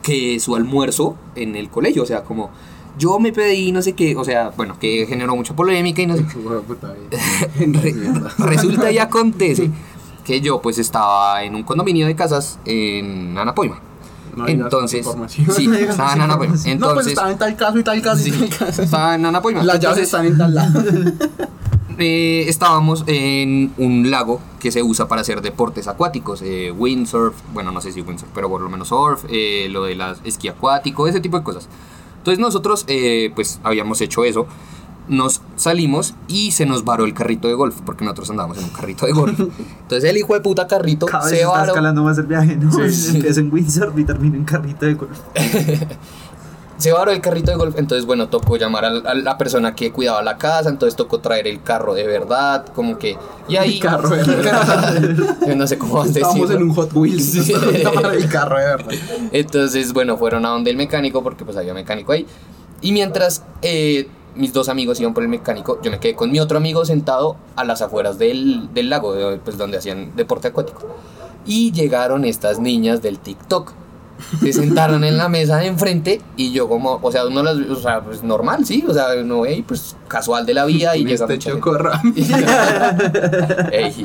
[0.03, 2.49] que su almuerzo en el colegio, o sea, como
[2.97, 6.15] yo me pedí no sé qué, o sea, bueno, que generó mucha polémica y no
[6.15, 6.23] sé.
[7.59, 7.95] Re-
[8.37, 9.69] resulta y acontece
[10.23, 13.79] que yo pues estaba en un condominio de casas en Anapoima.
[14.37, 16.53] No Entonces, sí, estaba en Anapoima.
[16.53, 18.83] no, pues Entonces, estaba en tal caso y tal caso sí, y tal caso.
[18.83, 19.63] estaba en Anapoima.
[19.63, 20.83] Las llaves Entonces, están en tal lado.
[21.97, 27.71] eh, estábamos en un lago que se usa para hacer deportes acuáticos, eh, windsurf, bueno,
[27.71, 31.07] no sé si windsurf, pero por lo menos surf, eh, lo de las esquí acuático,
[31.07, 31.67] ese tipo de cosas.
[32.19, 34.47] Entonces nosotros, eh, pues, habíamos hecho eso.
[35.07, 38.69] Nos salimos y se nos varó el carrito de golf, porque nosotros andábamos en un
[38.71, 39.39] carrito de golf.
[39.81, 41.67] Entonces el hijo de puta carrito Cada vez se está varó.
[41.71, 42.71] escalando más el viaje, ¿no?
[42.71, 43.15] Sí, sí.
[43.17, 45.17] Empiezo en Windsor y termino en carrito de golf.
[46.77, 49.91] Se varó el carrito de golf, entonces bueno, tocó llamar a, a la persona que
[49.91, 53.17] cuidaba la casa, entonces tocó traer el carro de verdad, como que...
[53.49, 53.77] Y ahí...
[53.77, 54.99] El carro de verdad.
[55.55, 56.55] no sé cómo Estábamos decirlo.
[56.65, 57.23] en un Hot Wheels.
[57.25, 57.51] Sí.
[57.51, 58.91] El carro de verdad.
[59.31, 62.27] Entonces, bueno, fueron a donde el mecánico, porque pues había mecánico ahí.
[62.81, 66.39] Y mientras eh, mis dos amigos iban por el mecánico, yo me quedé con mi
[66.39, 70.81] otro amigo sentado a las afueras del, del lago, pues donde hacían deporte acuático.
[71.45, 73.73] Y llegaron estas niñas del TikTok.
[74.41, 77.75] Se sentaron en la mesa de enfrente y yo como, o sea, uno las, o
[77.75, 81.27] sea, pues normal, sí, o sea, uno, hey, pues casual de la vida y llega
[83.71, 84.03] Este.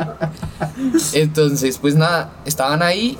[1.14, 3.18] Entonces, pues nada, estaban ahí,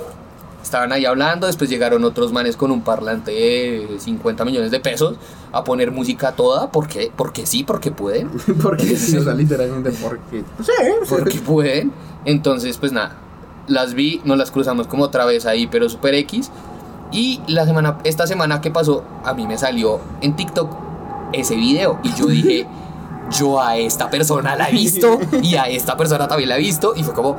[0.73, 5.17] estaban ahí hablando, después llegaron otros manes con un parlante de 50 millones de pesos
[5.53, 8.31] a poner música toda, porque, porque sí, porque pueden,
[8.63, 10.43] Porque sí, o sea, literalmente porque.
[10.63, 10.73] Sí,
[11.11, 11.93] porque pueden.
[12.25, 13.19] Entonces, pues nada,
[13.67, 16.51] las vi, nos las cruzamos como otra vez ahí, pero super X.
[17.11, 20.75] Y la semana, esta semana que pasó, a mí me salió en TikTok
[21.35, 22.67] ese video y yo dije,
[23.31, 26.95] yo a esta persona la he visto y a esta persona también la he visto
[26.97, 27.37] y fue como,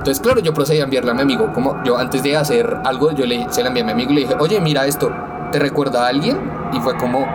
[0.00, 3.12] entonces claro, yo procedí a enviarle a mi amigo, como yo antes de hacer algo,
[3.12, 5.12] yo le, se la envié a mi amigo y le dije, oye, mira esto,
[5.52, 6.38] ¿te recuerda a alguien?
[6.72, 7.26] Y fue como,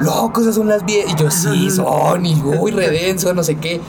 [0.00, 1.14] loco, esas son las viejas.
[1.14, 3.80] Y yo, sí, son, y uy, redenso, no sé qué.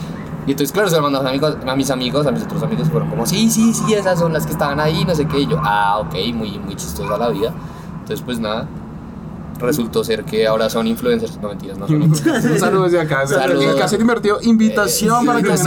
[0.46, 2.64] Y entonces, claro, se lo mandó a mis amigos, a mis amigos, a mis otros
[2.64, 5.42] amigos, fueron como, sí, sí, sí, esas son las que estaban ahí, no sé qué.
[5.42, 7.54] Y yo, ah, ok, muy, muy chistosa la vida.
[8.00, 8.70] Entonces, pues nada,
[9.60, 11.38] resultó ser que ahora son influencers.
[11.42, 12.54] No mentiras, no son influencers.
[12.54, 13.28] Un saludo desde acá.
[13.28, 13.92] Saludos.
[13.92, 14.40] El invertido.
[14.42, 15.58] Invitación para que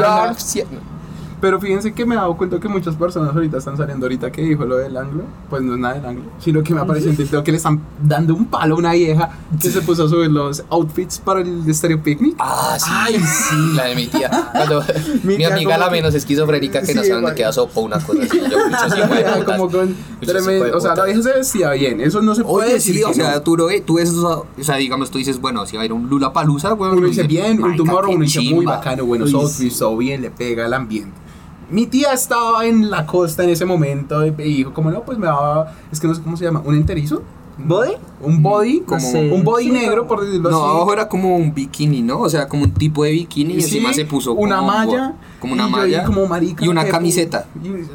[1.41, 4.43] Pero fíjense que me he dado cuenta que muchas personas ahorita están saliendo ahorita que
[4.43, 7.17] dijo lo del anglo, pues no es nada del anglo, sino que me apareció en
[7.17, 10.31] TikTok que le están dando un palo a una vieja que se puso a subir
[10.31, 12.35] los outfits para el Stereo Picnic.
[12.39, 14.31] Ah, sí, sí, la de mi tía.
[14.53, 14.85] Cuando,
[15.25, 18.39] Mi amiga la menos esquizofrénica que no Sí, sabe dónde queda sopa, una cosa así.
[18.39, 22.21] Yo, de Era putas, como con tremendo, o sea, la vieja se vestía bien, eso
[22.21, 22.97] no se puede Oye, decir.
[22.97, 23.43] sí, o sea, no.
[23.43, 26.09] tú, tú ves eso, o sea, digamos, tú dices, bueno, si va a ir un
[26.09, 29.79] Lula Palusa, bueno, Uno dice bien, un tumor, qué uno dice muy bacano, buenos outfits,
[29.79, 31.30] todo bien, le pega al ambiente.
[31.71, 35.27] Mi tía estaba en la costa en ese momento y dijo, como no, pues me
[35.29, 37.23] va, es que no sé cómo se llama, un enterizo,
[37.63, 37.93] ¿Body?
[38.23, 39.31] un body, Como- sé.
[39.31, 40.71] un body Sí, negro, por decirlo No, así.
[40.77, 42.21] abajo era como un bikini, ¿no?
[42.21, 45.53] O sea, como un tipo de bikini y encima se puso una como, malla, como
[45.53, 47.47] una y malla como marica, y una camiseta.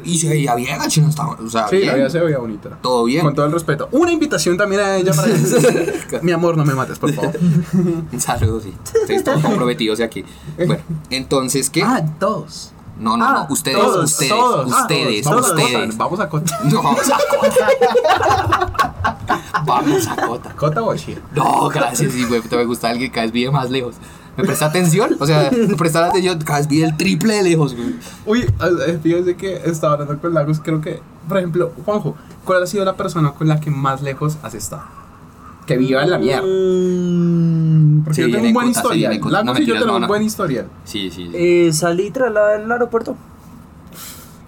[0.04, 1.88] Y se veía bien, chino estaba, o sea, Sí, bien.
[1.88, 2.78] la vida se veía bonita.
[2.80, 3.22] Todo bien.
[3.24, 3.88] Con todo el respeto.
[3.90, 5.34] Una invitación también a ella para que...
[6.22, 7.32] Mi amor, no me mates, por favor.
[8.12, 8.72] Un saludo, sí.
[9.24, 10.24] Todos comprometidos aquí.
[10.56, 10.78] Bueno,
[11.10, 11.82] entonces, ¿qué?
[11.82, 12.72] Ah, todos.
[12.98, 14.72] No, no, ah, no, ustedes, todos, ustedes, todos.
[14.72, 15.96] Ah, ustedes, ustedes.
[15.96, 16.58] Vamos a Cota.
[16.64, 17.68] No, vamos a Cota.
[19.66, 20.50] Vamos a Cota.
[20.54, 21.18] Cota o Chía.
[21.34, 23.96] No, gracias, sí, güey, te me gusta alguien que cada vez vive más lejos.
[24.36, 25.16] ¿Me presta atención?
[25.18, 27.96] O sea, me presta atención, cada vez vive el triple de lejos, güey.
[28.26, 28.40] Uy,
[28.86, 32.84] eh, fíjense que estaba hablando con Lagos, creo que, por ejemplo, Juanjo, ¿cuál ha sido
[32.84, 34.84] la persona con la que más lejos has estado?
[35.66, 36.42] Que viva en la mierda.
[36.46, 39.20] Mm, Porque Sí, yo tengo un buen historial.
[39.30, 40.06] Lagos No, yo no, un no.
[40.08, 40.66] buen historial.
[40.84, 41.30] Sí, sí, sí.
[41.34, 43.16] eh, salí tras la del aeropuerto.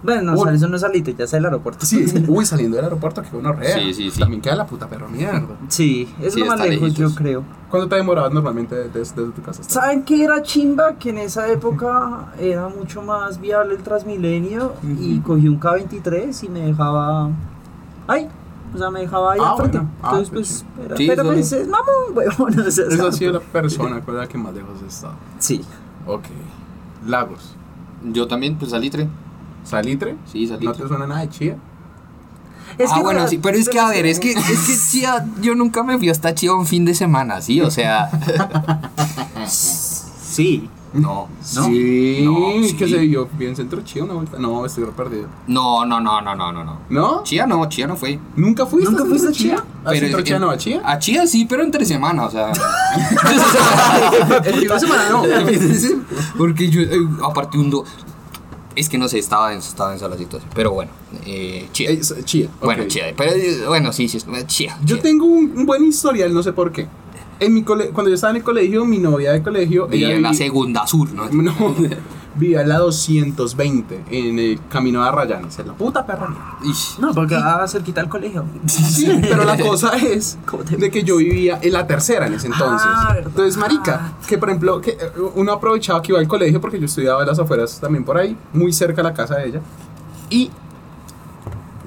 [0.00, 1.84] Bueno, no, eso no es salite, ya sé el aeropuerto.
[1.84, 3.78] Sí, uy, saliendo del aeropuerto, que uno rea.
[3.80, 4.20] Sí, sí, sí.
[4.20, 5.56] También queda la puta perra mierda.
[5.66, 7.10] Sí, es Sí, lo más lejos, lejitos.
[7.10, 7.42] yo creo.
[7.68, 9.60] ¿Cuánto te demorabas normalmente desde, desde tu casa?
[9.62, 10.94] hasta- ¿Saben qué era chimba?
[10.94, 16.48] Que en esa época era mucho más viable el Transmilenio y cogí un K23 y
[16.48, 17.30] me dejaba
[18.06, 18.28] ahí.
[18.74, 19.88] O sea, me dejaba ahí Ah, bueno.
[20.02, 22.60] Ah, Entonces, pues pues, era- Sí, pero solo- pues es mamón, huevón.
[22.60, 25.14] O sea, Esa ha sido la persona con la que más lejos has estado.
[25.38, 25.62] Sí.
[26.06, 26.24] Ok.
[27.06, 27.54] Lagos.
[28.12, 29.08] Yo también, pues salitre.
[29.64, 30.16] ¿Salitre?
[30.26, 30.66] Sí, salitre.
[30.68, 31.56] ¿No te suena nada de chía?
[32.76, 34.74] Es ah, que bueno, no- sí, pero es que a ver, es que, es que
[34.90, 37.60] Chía, yo nunca me fui hasta Chía un fin de semana, ¿sí?
[37.62, 38.10] O sea,
[39.46, 40.68] Sí.
[40.94, 41.64] No, no.
[41.66, 42.74] Sí, No, sí.
[42.76, 44.38] que se vio bien centro chía una vuelta.
[44.38, 45.26] No, estoy perdido.
[45.46, 46.78] No, no, no, no, no, no, no.
[46.88, 47.22] ¿No?
[47.24, 48.18] Chía no, Chía no fue.
[48.36, 49.64] ¿Nunca fuiste ¿Nunca fuiste a Chía?
[49.84, 50.80] ¿A centro en- chía no a chía?
[50.84, 52.52] A Chía sí, pero entre semana, o sea.
[54.44, 55.22] El fin de semana no.
[56.38, 57.84] Porque yo, eh, aparte un do...
[58.76, 60.48] Es que no sé, estaba denso, estaba densa la situación.
[60.54, 60.90] Pero bueno,
[61.26, 61.90] eh, Chía.
[61.90, 62.46] Eh, Chía.
[62.60, 62.64] ok.
[62.64, 63.12] Bueno, Chía.
[63.16, 64.78] Pero eh, bueno, sí, sí, Chía.
[64.84, 65.02] Yo Chía.
[65.02, 66.86] tengo un, un buen historial, no sé por qué.
[67.40, 69.86] En mi cole cuando yo estaba en el colegio, mi novia de colegio.
[69.86, 71.28] Vivía ella en la segunda sur, ¿no?
[71.30, 71.54] No,
[72.34, 76.34] vivía en la 220, en el camino de Arrayanes, en la puta perra.
[76.98, 78.44] No, porque ah, cerquita al colegio.
[78.66, 82.34] Sí, pero la cosa es ¿Cómo te de que yo vivía en la tercera en
[82.34, 82.88] ese entonces.
[82.90, 83.30] Ah, verdad.
[83.30, 84.96] entonces, marica, que por ejemplo, que eh,
[85.34, 88.36] uno aprovechaba que iba al colegio porque yo estudiaba en las afueras también por ahí,
[88.52, 89.60] muy cerca de la casa de ella.
[90.30, 90.50] Y...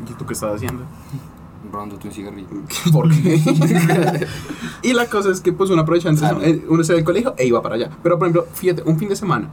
[0.09, 0.83] ¿Y tú qué estás haciendo?
[1.71, 2.47] Robándote un cigarrillo.
[2.91, 3.39] ¿Por qué?
[4.83, 6.53] y la cosa es que pues uno aprovechaba, entonces, Claro.
[6.53, 7.89] eh, uno se del colegio e iba para allá.
[8.03, 9.49] Pero por ejemplo, fíjate, un fin de semana,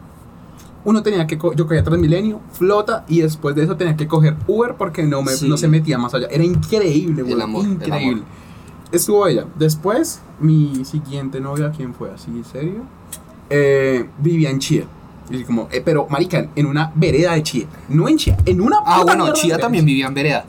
[0.84, 4.36] uno tenía que, co- yo cogía Transmilenio, flota y después de eso tenía que coger
[4.46, 5.48] Uber porque no, me, Sí.
[5.48, 6.26] no se metía más allá.
[6.30, 7.64] Era increíble, güey.
[7.64, 8.22] increíble.
[8.90, 9.44] Estuvo ella.
[9.58, 12.82] Después, mi siguiente novia, ¿quién fue así, serio?
[13.50, 14.84] Eh, vivía en Chía.
[15.30, 17.66] Y como, eh, pero, marica, en una vereda de Chía.
[17.90, 20.46] No en Chía, en una Ah, bueno, Chía también vivía en vereda.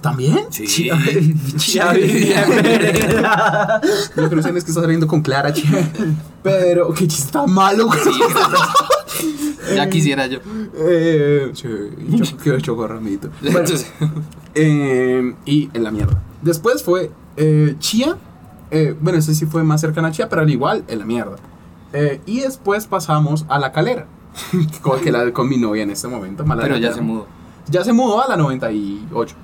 [0.00, 0.46] ¿También?
[0.50, 0.88] Sí.
[0.90, 3.80] En vereda.
[4.16, 5.90] Lo que no saben es que está saliendo con Clara, Chía.
[6.42, 7.98] Pero, qué chiste tan malo, güey.
[8.00, 9.34] Sí,
[9.74, 10.38] Ya quisiera yo.
[10.76, 11.68] Eh, sí,
[12.08, 13.28] yo quiero chocorramito.
[13.42, 13.86] Bueno, Entonces,
[14.54, 16.22] eh, y en la mierda.
[16.42, 18.16] Después fue eh, Chía.
[18.70, 21.36] eh, bueno, ese sí fue más cercano a Chía, pero al igual en la mierda.
[21.92, 24.06] Eh, y después pasamos a la calera.
[24.82, 26.44] con, que la, con mi novia en este momento.
[26.44, 27.26] mala pero ya se mudó.
[27.68, 29.34] Ya se mudó a la 98.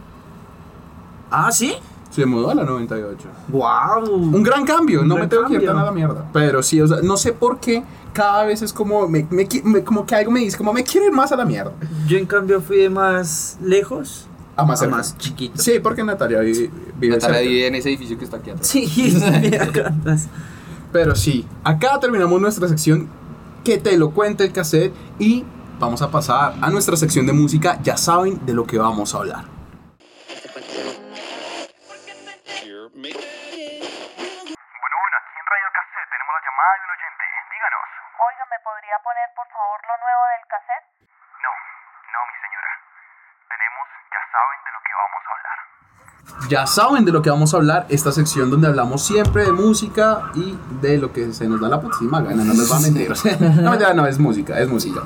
[1.33, 1.75] Ah, ¿sí?
[2.11, 3.27] Se mudó a la 98.
[3.49, 4.13] ¡Wow!
[4.15, 6.27] Un gran cambio, Un no gran me tengo que ir tan a la mierda.
[6.33, 10.05] Pero sí, o sea, no sé por qué cada vez es como, me, me como
[10.05, 11.73] que algo me dice, como me quiere ir más a la mierda.
[12.07, 15.55] Yo en cambio fui de más lejos A más a más chiquito.
[15.61, 17.49] Sí, porque Natalia vive, vive Natalia cerca.
[17.51, 18.67] vive en ese edificio que está aquí atrás.
[18.67, 19.17] Sí,
[19.61, 20.29] atrás.
[20.93, 23.09] Pero sí, acá terminamos nuestra sección
[23.65, 25.45] que te lo cuente el cassette y
[25.81, 27.81] vamos a pasar a nuestra sección de música.
[27.83, 29.52] Ya saben de lo que vamos a hablar.
[33.03, 33.19] Bueno,
[34.79, 37.25] bueno, aquí en Radio Cassette tenemos la llamada de un oyente.
[37.51, 37.87] Díganos.
[38.15, 40.87] Oiga, ¿me podría poner por favor lo nuevo del cassette?
[41.43, 41.51] No,
[42.15, 42.71] no, mi señora.
[43.51, 45.59] Tenemos, ya saben de lo que vamos a hablar.
[46.47, 50.31] Ya saben de lo que vamos a hablar, esta sección donde hablamos siempre de música
[50.39, 53.11] y de lo que se nos da la putísima gana, no les va a mentir.
[53.67, 55.03] No, no, es música, es música.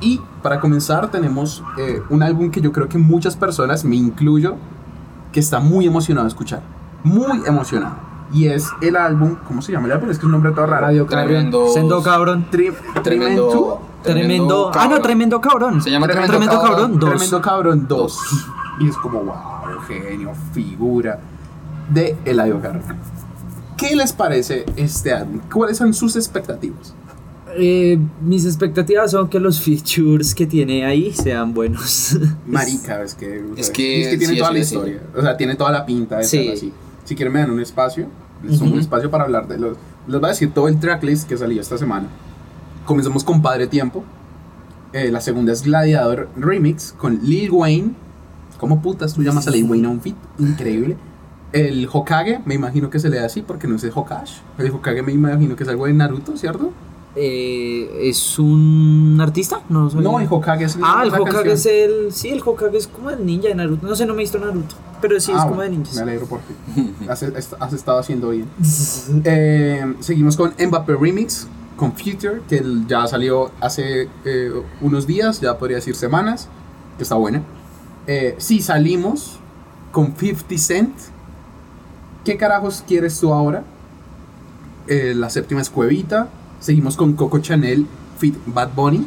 [0.00, 4.56] Y para comenzar tenemos eh, un álbum que yo creo que muchas personas, me incluyo,
[5.30, 6.77] que está muy emocionado de escuchar.
[7.04, 7.96] Muy emocionado.
[8.32, 10.10] Y es el álbum, ¿cómo se llama el álbum?
[10.10, 10.86] Es que es un nombre todo raro.
[10.86, 11.58] Radio Tremendo.
[11.60, 11.74] cabrón.
[11.74, 12.46] Sendo cabrón.
[12.50, 13.80] Tri- Tremendo.
[14.02, 14.70] Tremendo.
[14.74, 15.80] Ah, no, tremendo cabrón.
[15.82, 16.90] Se llama Tremendo Tremendo, Tremendo cabrón.
[16.90, 17.00] cabrón.
[17.00, 17.10] Dos.
[17.10, 18.18] Tremendo Cabrón 2.
[18.80, 21.18] Y es como, wow, genio, figura
[21.90, 22.96] de Eladio Carrera.
[23.76, 25.40] ¿Qué les parece este álbum?
[25.52, 26.94] ¿Cuáles son sus expectativas?
[27.56, 32.16] Eh, mis expectativas son que los features que tiene ahí sean buenos.
[32.46, 35.00] Marica, es que, o sea, Es que es que tiene sí, toda la historia.
[35.16, 36.44] O sea, tiene toda la pinta de Sí.
[36.44, 36.72] ser así.
[37.08, 38.06] Si quieren me dan un espacio,
[38.44, 39.78] les tomo un espacio para hablar de los...
[40.06, 42.06] Les voy a decir todo el tracklist que salió esta semana.
[42.84, 44.04] Comenzamos con Padre Tiempo.
[44.92, 47.92] Eh, la segunda es Gladiador Remix con Lil Wayne.
[48.58, 50.16] ¿Cómo putas tú llamas a Lil Wayne a un fit?
[50.38, 50.98] Increíble.
[51.54, 54.42] El Hokage, me imagino que se le da así porque no es el Hokage.
[54.58, 56.74] El Hokage me imagino que es algo de Naruto, ¿cierto?
[57.16, 59.60] Eh, ¿Es un artista?
[59.68, 61.48] No, soy- No, el Hokage es Ah, el Hokage canción.
[61.54, 62.12] es el.
[62.12, 63.86] Sí, el Hokage es como el ninja de Naruto.
[63.86, 64.74] No sé, no me he visto Naruto.
[65.00, 65.98] Pero sí, es Ah, como de Me ninjas.
[65.98, 66.54] alegro por ti.
[67.08, 68.46] Has, est- has estado haciendo bien.
[69.24, 75.40] Eh, seguimos con Mbappé Remix, con Future, que el- ya salió hace eh, unos días,
[75.40, 76.48] ya podría decir semanas,
[76.98, 77.42] que está buena.
[78.06, 79.38] Eh, sí, salimos
[79.92, 80.94] con 50 Cent.
[82.24, 83.64] ¿Qué carajos quieres tú ahora?
[84.86, 86.28] Eh, la séptima es Cuevita.
[86.60, 87.86] Seguimos con Coco Chanel,
[88.18, 89.06] Fit Bad Bunny.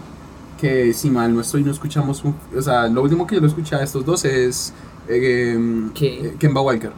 [0.59, 2.23] Que si mal no estoy, no escuchamos.
[2.23, 4.73] un- o sea, lo último que yo lo escuché a estos dos es.
[5.07, 6.27] Eh, ¿Qué?
[6.27, 6.91] eh, Kemba Walker.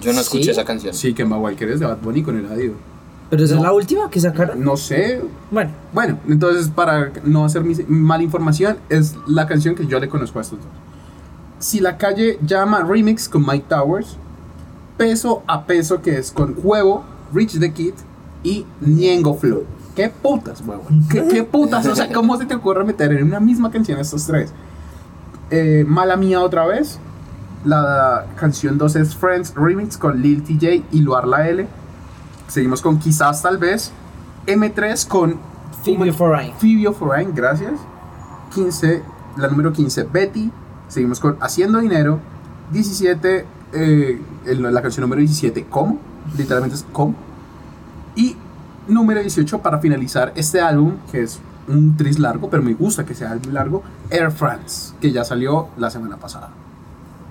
[0.00, 0.50] Yo no escuché ¿Sí?
[0.50, 0.92] esa canción.
[0.94, 2.74] Sí, Kemba Walker es de Bad Bunny con el adiós.
[3.30, 3.60] Pero esa No.
[3.60, 4.62] es la última que sacaron.
[4.62, 5.22] No sé.
[5.50, 10.08] Bueno, Bueno, entonces para no hacer mis- mala información, es la canción que yo le
[10.08, 10.68] conozco a estos dos.
[11.58, 14.16] Si la calle llama Remix con Mike Towers,
[14.98, 17.94] Peso a Peso que es con Huevo, Rich the Kid
[18.44, 19.64] y Ñengo Flow.
[19.96, 21.04] ¿Qué putas, huevón?
[21.10, 21.86] ¿Qué, qué putas?
[21.86, 24.52] O sea, ¿cómo se te ocurre meter en una misma canción estos tres?
[25.50, 26.98] Eh, Mala Mía otra vez.
[27.64, 31.66] La canción 2 es Friends Remix con Lil TJ y Luar La L.
[32.48, 33.90] Seguimos con Quizás Tal vez.
[34.46, 35.36] M3 con
[35.82, 36.52] Phoebe Foreign.
[36.58, 37.72] Phoebe Foreign, gracias.
[38.54, 39.02] 15,
[39.38, 40.50] la número 15, Betty.
[40.88, 42.18] Seguimos con Haciendo Dinero.
[42.72, 45.98] 17, eh, el- la canción número 17, ¿Cómo?
[46.36, 47.14] Literalmente es ¿Cómo?
[48.16, 48.36] Y
[48.88, 53.14] número 18 para finalizar este álbum, que es un tris largo, pero me gusta que
[53.14, 56.50] sea álbum largo, Air France, que ya salió la semana pasada.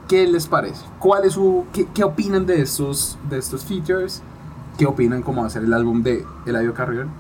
[0.08, 0.84] ¿Qué les parece?
[1.00, 4.22] ¿Cuál es su, qué, qué opinan de estos, de estos features?
[4.78, 6.74] ¿Qué opinan cómo va a ser el álbum de Eladio?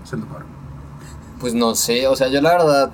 [0.03, 0.45] Sendo Caro?
[1.39, 2.91] Pues no sé, o sea, yo la verdad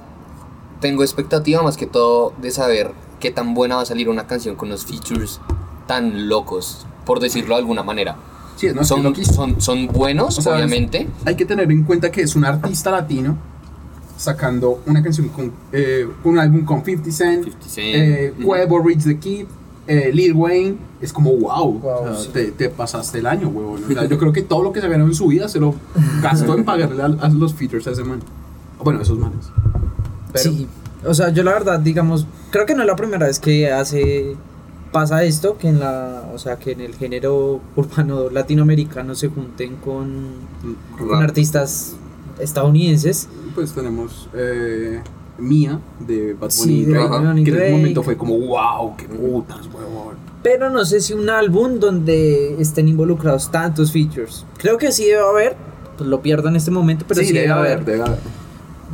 [0.79, 4.55] tengo expectativa más que todo de saber qué tan buena va a salir una canción
[4.55, 5.39] con los features
[5.87, 8.15] tan locos, por decirlo de alguna manera.
[8.59, 11.07] Sí, no, es que son, son, son buenos, O sea, obviamente.
[11.25, 13.37] hay que tener en cuenta que es un artista latino
[14.17, 17.95] sacando una canción con eh, un álbum con 50 Cent, 50 Cent.
[17.95, 18.33] eh.
[18.43, 19.45] Cuervo, Rich the Kid,
[19.87, 20.75] eh, Lil Wayne.
[21.01, 22.29] Es como wow, Wow, o sea, sí.
[22.33, 23.81] te, te pasaste el año, huevón.
[23.85, 25.73] O sea, yo creo que todo lo que se ganó en su vida se lo
[26.21, 28.19] gastó en pagarle a, a los features a ese man.
[28.83, 29.45] Bueno, a esos manes.
[30.33, 30.67] Pero, Sí,
[31.05, 34.35] o sea, yo la verdad, digamos, creo que no es la primera vez que hace
[34.91, 39.75] pasa esto, que en la, o sea, que en el género urbano latinoamericano se junten
[39.77, 40.33] con,
[40.97, 41.95] con artistas
[42.39, 43.27] estadounidenses.
[43.55, 45.01] Pues tenemos eh,
[45.37, 47.71] Mia de Bad Bunny Sí, de Bunny que en ese Drake.
[47.71, 50.15] momento fue como wow, qué putas, huevón.
[50.41, 54.45] Pero no sé si un álbum donde estén involucrados tantos features.
[54.57, 55.57] Creo que sí debe haber,
[55.97, 57.83] pues lo pierdo en este momento, pero sí, sí, debe haber.
[57.83, 58.19] debe haber.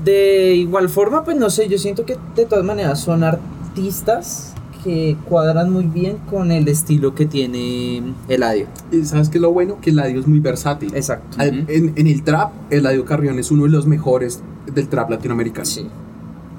[0.03, 4.54] De igual forma, pues no sé, yo siento que de todas maneras son artistas
[4.86, 8.67] que cuadran muy bien con el estilo que tiene Eladio.
[8.91, 9.80] Y ¿Sabes qué es lo bueno?
[9.82, 10.93] Que Eladio es muy versátil.
[10.95, 11.41] Exacto.
[11.41, 15.65] En, en el trap, Eladio Carrión es uno de los mejores del trap latinoamericano.
[15.65, 15.88] Sí.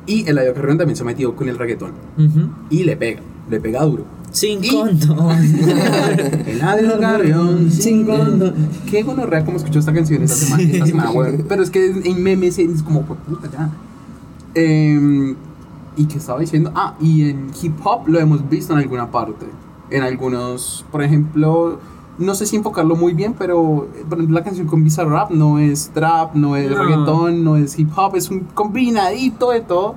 [0.07, 1.93] Y Eladio Carrión también se ha metido con el reggaetón.
[2.19, 2.51] Ujú.
[2.69, 4.05] Y le pega, le pega duro.
[4.33, 5.31] Sin Y- condón.
[6.47, 8.55] Eladio Carrión, Sin condón.
[8.91, 11.11] Qué gonorrea como escuchó esta canción esta semana, esta semana.
[11.49, 13.71] Pero es que en memes es como, "Pues, puta, ya.
[14.55, 15.37] Em,
[15.97, 16.71] ¿Y qué estaba diciendo?
[16.75, 19.47] Ah, y en hip hop lo hemos visto en alguna parte.
[19.91, 21.79] En algunos, por ejemplo,
[22.19, 25.91] no sé si enfocarlo muy bien, pero por ejemplo, la canción con Bizarrap no es
[25.95, 26.83] trap, no es No.
[26.83, 29.95] reggaetón, no es hip hop, es un combinadito de todo.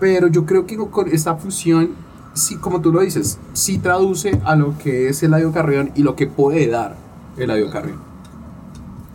[0.00, 1.90] Pero yo creo que con esta fusión,
[2.34, 6.16] sí, como tú lo dices, sí traduce a lo que es Eladio Carrión y lo
[6.16, 6.96] que puede dar
[7.36, 8.11] Eladio Carrión.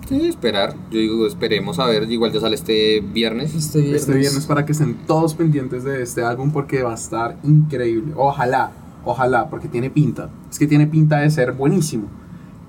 [0.08, 0.74] Sí, esperar.
[0.90, 2.10] Yo digo, esperemos a ver.
[2.10, 3.54] Igual ya sale este viernes.
[3.54, 4.02] Este viernes.
[4.02, 8.14] Este viernes para que estén todos pendientes de este álbum porque va a estar increíble.
[8.16, 8.72] Ojalá,
[9.04, 10.30] ojalá, porque tiene pinta.
[10.50, 12.08] Es que tiene pinta de ser buenísimo.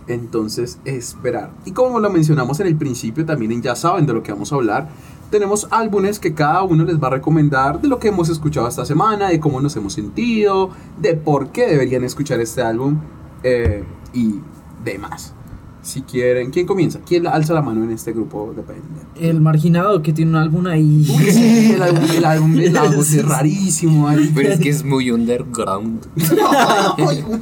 [0.09, 1.51] Entonces, esperar.
[1.65, 4.57] Y como lo mencionamos en el principio, también ya saben de lo que vamos a
[4.57, 4.89] hablar.
[5.31, 8.87] Tenemos álbumes que cada uno les va a recomendar de lo que hemos escuchado esta
[8.87, 12.99] semana, de cómo nos hemos sentido, de por qué deberían escuchar este álbum
[13.43, 14.41] eh, y
[14.83, 15.35] demás.
[15.83, 16.99] Si quieren, ¿quién comienza?
[17.07, 18.53] ¿Quién alza la mano en este grupo?
[18.55, 18.83] Depende.
[19.21, 21.05] El marginado que tiene un álbum ahí.
[21.05, 24.09] Sí, el álbum, el álbum de Lagos es rarísimo.
[24.35, 26.07] Pero es que es muy underground.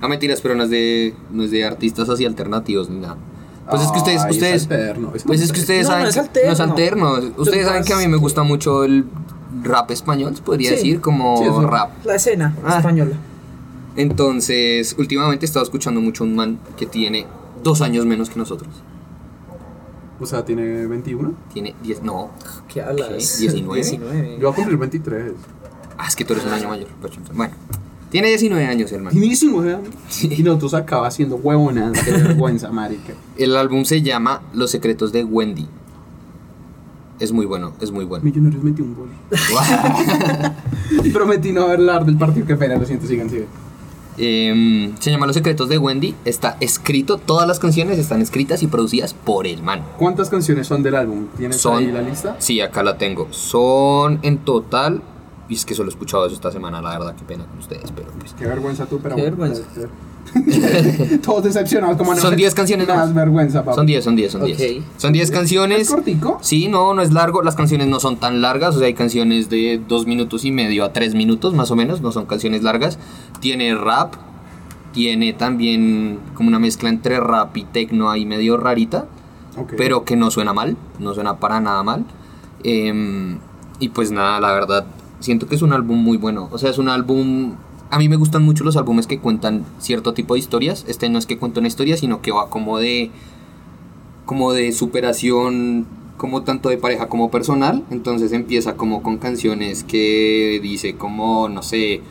[0.00, 3.16] Ah, mentiras, pero no es de, no es de artistas así alternativos ni nada.
[3.68, 6.04] Pues es que ustedes, Ay, es ustedes, alterno, es pues es que ustedes No, saben,
[6.04, 6.46] no es alterno.
[6.46, 7.14] no es alterno.
[7.36, 9.06] Ustedes saben que a mí me gusta mucho el
[9.64, 10.76] rap español, se podría Sí.
[10.76, 11.90] decir, como Sí, rap.
[12.06, 12.76] La escena Ah.
[12.78, 13.16] española.
[13.96, 17.26] Entonces, últimamente he estado escuchando mucho un man que tiene
[17.62, 18.70] dos años menos que nosotros.
[20.20, 21.32] O sea, tiene 21.
[21.52, 22.30] Tiene 10, no.
[22.66, 23.38] ¿Qué hablas?
[23.40, 23.48] ¿Qué?
[23.48, 23.74] ¿19?
[23.74, 24.38] 19.
[24.40, 25.32] Yo voy a cumplir 23.
[25.96, 26.88] Ah, es que tú eres un año mayor.
[27.34, 27.54] Bueno,
[28.10, 29.12] tiene 19 años el man.
[29.12, 29.94] Tiene 19 años.
[30.22, 32.00] Y nosotros acaba haciendo huevonas.
[32.02, 33.14] Qué vergüenza, marica.
[33.36, 35.68] El álbum se llama Los secretos de Wendy.
[37.20, 38.24] Es muy bueno, es muy bueno.
[38.24, 39.08] Millonarios metió un gol.
[41.04, 42.46] Y prometí no hablar del partido.
[42.46, 43.46] Qué pena, lo siento, sigan, sigan.
[44.18, 46.14] Em, se llama Los secretos de Wendy.
[46.24, 49.82] Está escrito, todas las canciones están escritas y producidas por el man.
[49.96, 51.26] ¿Cuántas canciones son del álbum?
[51.36, 52.36] ¿Tienes Son- ahí la lista?
[52.38, 53.28] Sí, acá la tengo.
[53.30, 55.02] Son en total.
[55.48, 57.90] Y es que solo he escuchado eso esta semana, la verdad, qué pena con ustedes,
[57.94, 58.34] pero pues.
[58.34, 59.62] Qué vergüenza tú, pero Qué vergüenza.
[61.24, 63.14] Todos decepcionados, como no Son sé- 10 canciones Más más.
[63.14, 63.74] vergüenza, papá.
[63.74, 64.60] Son 10, son 10, son 10.
[64.60, 64.84] Ok.
[64.98, 65.80] Son 10 canciones.
[65.80, 66.38] ¿Es cortico?
[66.42, 67.42] Sí, no, no es largo.
[67.42, 68.76] Las canciones no son tan largas.
[68.76, 72.02] O sea, hay canciones de 2 minutos y medio a 3 minutos, más o menos.
[72.02, 72.98] No son canciones largas.
[73.40, 74.14] Tiene rap.
[74.92, 79.06] Tiene también como una mezcla entre rap y techno ahí medio rarita.
[79.56, 79.74] Ok.
[79.78, 80.76] Pero que no suena mal.
[80.98, 82.04] No suena para nada mal.
[82.64, 83.38] Em,
[83.80, 84.84] y pues nada, la verdad,
[85.20, 86.48] siento que es un álbum muy bueno.
[86.52, 87.54] O sea, es un álbum...
[87.90, 90.84] A mí me gustan mucho los álbumes que cuentan cierto tipo de historias.
[90.88, 93.10] Este no es que cuenta una historia, sino que va como de...
[94.26, 95.86] Como de superación,
[96.18, 97.82] como tanto de pareja como personal.
[97.90, 102.02] Entonces empieza como con canciones que dice como, no sé...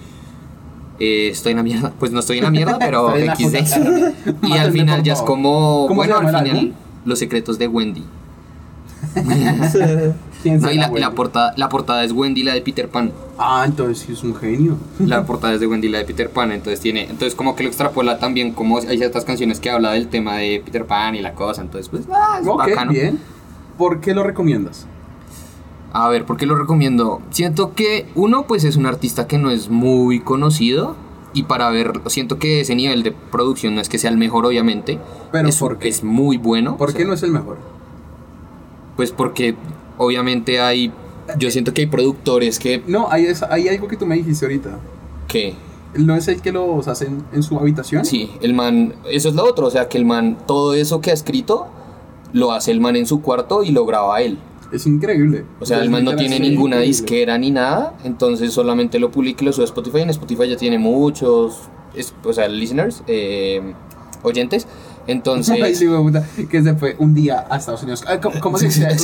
[0.99, 4.45] eh, estoy en la mierda, pues no estoy en la mierda, pero XD.
[4.47, 6.73] Y al final ya es como, ¿Cómo se bueno, al final,
[7.05, 8.03] los secretos de Wendy.
[10.43, 13.11] ¿Quién No, y la, la portada, la portada es Wendy, la de Peter Pan.
[13.37, 14.77] Ah, entonces sí es un genio.
[14.99, 16.51] La portada es de Wendy, la de Peter Pan.
[16.51, 20.07] Entonces tiene, entonces como que lo extrapola también, como hay ciertas canciones que habla del
[20.07, 21.61] tema de Peter Pan y la cosa.
[21.61, 22.91] Entonces, pues, ah, es Ok, bacano.
[22.91, 23.19] bien.
[23.77, 24.87] ¿Por qué lo recomiendas?
[25.93, 27.21] A ver, ¿por qué lo recomiendo?
[27.31, 30.95] Siento que uno, pues es un artista que no es muy conocido.
[31.33, 34.45] Y para ver, siento que ese nivel de producción no es que sea el mejor,
[34.45, 34.99] obviamente.
[35.31, 35.87] Pero es, ¿por qué?
[35.87, 36.77] es muy bueno.
[36.77, 37.57] ¿Por o sea, qué no es el mejor?
[38.95, 39.55] Pues porque
[39.97, 40.91] obviamente hay.
[41.37, 42.81] Yo siento que hay productores que.
[42.87, 44.79] No, hay, es- hay algo que tú me dijiste ahorita.
[45.27, 45.53] que
[45.95, 48.05] ¿No es el que los hacen en su habitación?
[48.05, 51.09] Sí, el man, eso es lo otro, o sea que el man, todo eso que
[51.09, 51.67] ha escrito,
[52.33, 54.37] lo hace el man en su cuarto y lo graba él.
[54.71, 55.45] Es increíble.
[55.59, 56.87] O sea, el man no tiene ninguna increíble.
[56.87, 59.99] disquera ni nada, entonces solamente lo publica y lo sube a Spotify.
[60.01, 61.61] En Spotify ya tiene muchos,
[61.95, 63.73] es- o sea, listeners, eh,
[64.23, 64.67] oyentes.
[65.07, 68.03] Ay, Entonces, sí, hijo de puta, que se fue un día a Estados Unidos.
[68.07, 68.87] Ay, ¿Cómo, cómo se dice?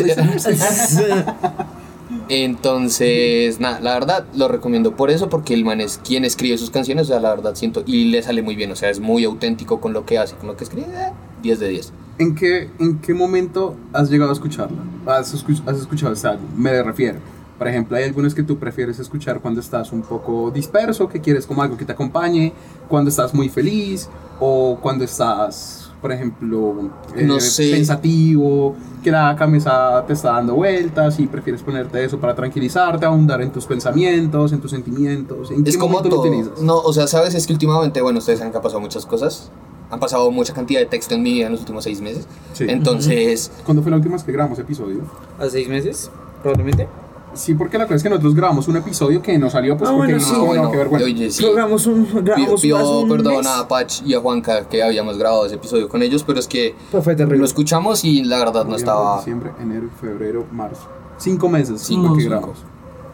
[2.29, 6.69] entonces, nada, la verdad lo recomiendo por eso, porque el man es quien escribe sus
[6.69, 9.23] canciones, o sea, la verdad siento, y le sale muy bien, o sea, es muy
[9.23, 11.93] auténtico con lo que hace, con lo que escribe, eh, 10 de 10.
[12.19, 14.77] ¿En qué, ¿En qué momento has llegado a escucharla?
[15.05, 16.45] ¿Has, escu- has escuchado este álbum?
[16.55, 17.19] Me refiero.
[17.57, 21.45] Por ejemplo, hay algunos que tú prefieres escuchar cuando estás un poco disperso, que quieres
[21.45, 22.51] como algo que te acompañe,
[22.89, 27.71] cuando estás muy feliz o cuando estás por ejemplo, eh, No sé.
[27.71, 33.41] pensativo, que la cabeza te está dando vueltas y prefieres ponerte eso para tranquilizarte, ahondar
[33.41, 35.49] en tus pensamientos, en tus sentimientos?
[35.49, 36.29] ¿En Es qué como momento lo todo.
[36.31, 36.61] utilizas?
[36.61, 39.49] No, o sea, sabes, es que últimamente, bueno, ustedes saben que han pasado muchas cosas.
[39.89, 42.27] Han pasado mucha cantidad de texto en mi vida en los últimos seis meses.
[42.53, 42.65] Sí.
[42.67, 45.01] Entonces, ¿Cuándo fue la última vez que grabamos episodio?
[45.39, 46.11] ¿A seis meses?
[46.41, 46.87] Probablemente.
[47.33, 49.93] Sí, porque la cosa es que nosotros grabamos un episodio que no salió, pues Ah,
[49.95, 50.33] porque bueno, sí.
[50.33, 51.05] no, bueno, qué vergüenza.
[51.05, 51.45] oye, sí.
[51.53, 52.07] Grabamos un.
[52.23, 53.47] Grabamos pido hace un perdón mes.
[53.47, 56.75] a Patch y a Juanca que habíamos grabado ese episodio con ellos, pero es que
[56.91, 57.39] Pues fue terrible.
[57.39, 59.17] lo escuchamos y la verdad no estaba.
[59.17, 60.87] Diciembre, enero, febrero, marzo.
[61.17, 62.35] Cinco meses Cinco, fue que cinco.
[62.35, 62.59] grabamos.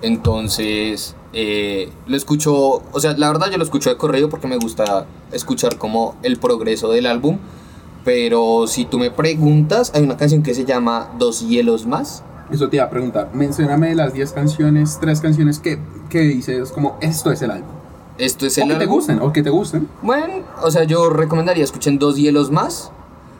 [0.01, 4.57] Entonces, eh, lo escucho, o sea, la verdad yo lo escucho de correo porque me
[4.57, 7.37] gusta escuchar como el progreso del álbum.
[8.05, 12.23] Pero si tú me preguntas, hay una canción que se llama Dos hielos más.
[12.51, 13.29] Eso te iba a preguntar.
[13.33, 15.79] Mencióname de las 10 canciones, tres canciones que,
[16.09, 17.69] que dices como esto es el álbum.
[18.17, 18.95] Esto es O el que te álbum.
[18.95, 19.87] gusten, o que te gusten.
[20.01, 22.91] Bueno, o sea, yo recomendaría escuchen Dos hielos más.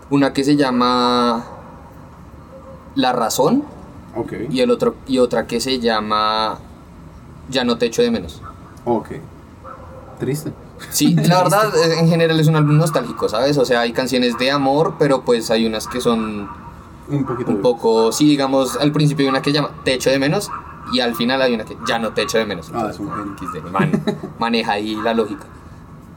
[0.09, 1.43] Una que se llama
[2.95, 3.63] La razón
[4.15, 6.57] Ok, y el otro y otra que se llama
[7.49, 8.41] Ya no te echo de menos.
[8.85, 9.07] ok.
[10.19, 10.51] Triste.
[10.89, 13.57] Sí, la verdad, en general es un álbum nostálgico, ¿sabes?
[13.57, 16.49] O sea, hay canciones de amor, pero pues hay unas que son
[17.09, 17.51] Un poquito.
[17.51, 20.49] un poco, sí, digamos, al principio hay una que llama Te echo de menos
[20.93, 22.71] y al final hay una que ya no te echo de menos.
[22.73, 23.07] Ah, es un
[23.71, 23.91] man,
[24.39, 25.45] maneja ahí la lógica.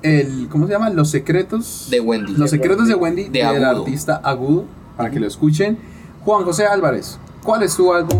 [0.03, 0.91] El, ¿Cómo se llama?
[0.91, 1.89] Los secretos.
[1.91, 2.35] De Wendy.
[2.35, 3.85] Los secretos de Wendy, De del Agudo.
[3.85, 4.65] artista Agudo,
[4.97, 5.79] para que lo escuchen.
[6.25, 8.19] Juan José Álvarez, ¿cuál es tu álbum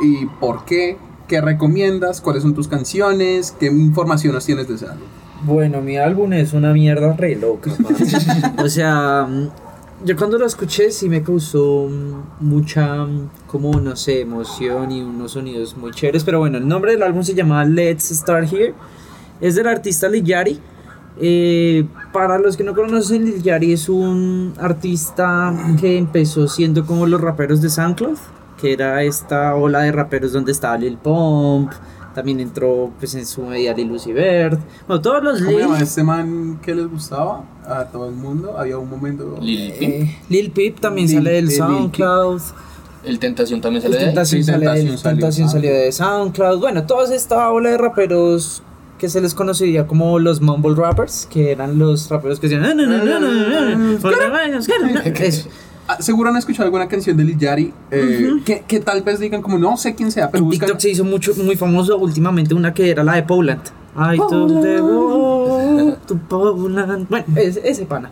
[0.00, 0.98] y por qué?
[1.28, 2.20] ¿Qué recomiendas?
[2.20, 3.54] ¿Cuáles son tus canciones?
[3.58, 5.06] ¿Qué información nos tienes de ese álbum?
[5.44, 7.70] Bueno, mi álbum es una mierda re loca.
[7.78, 7.94] man.
[8.58, 9.26] o sea,
[10.04, 15.00] yo cuando lo escuché sí me causó mm, mucha, mm, como no sé, emoción y
[15.00, 16.24] unos sonidos muy chéveres.
[16.24, 18.74] Pero bueno, el nombre del álbum se llama Let's Start Here.
[19.40, 20.60] Es del artista Lil Yachty.
[21.16, 27.06] Eh, para los que no conocen, Lil Yachty es un artista que empezó siendo como
[27.06, 28.18] los raperos de SoundCloud,
[28.60, 31.72] que era esta ola de raperos donde estaba Lil Pump.
[32.14, 34.60] También entró pues en su medida Lil Uzi Vert.
[34.86, 35.82] Bueno, todos los ¿Cómo se Lil.
[35.82, 38.56] este man que les gustaba a todo el mundo?
[38.56, 39.36] Había un momento.
[39.40, 39.82] Lil Peep.
[39.90, 42.40] Eh, Lil Peep también Lil- sale del eh, SoundCloud.
[43.04, 44.14] El Tentación también El sale de ahí.
[44.14, 45.50] Tentación, Sí, sale, Tentación salió, Tentación ah.
[45.50, 46.60] salió de SoundCloud.
[46.60, 48.62] Bueno, toda esta ola de raperos
[48.98, 52.78] que se les conocería como los mumble rappers, que eran los raperos que decían.
[55.86, 56.00] "Ah, no, no, no, no, no, no".
[56.00, 56.00] Eso.
[56.00, 59.42] Ah, Seguro han escuchado alguna canción de Lil Yachty eh, que, que tal vez digan
[59.42, 60.66] como no sé quién sea, pero En buscan.
[60.66, 63.60] TikTok se hizo mucho, muy famoso últimamente una que era la de Poland.
[63.96, 67.06] I the world to Poland.
[67.08, 68.10] Bueno, es- ese pana.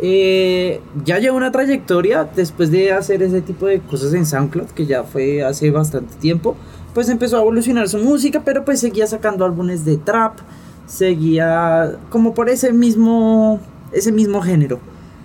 [0.00, 4.86] Eh, ya lleva una trayectoria después de hacer ese tipo de cosas en SoundCloud, que
[4.86, 6.56] ya fue hace bastante tiempo.
[6.94, 10.38] Pues empezó a evolucionar su música, pero pues seguía sacando álbumes de trap,
[10.86, 13.60] seguía como por ese mismo,
[13.92, 14.80] ese mismo género.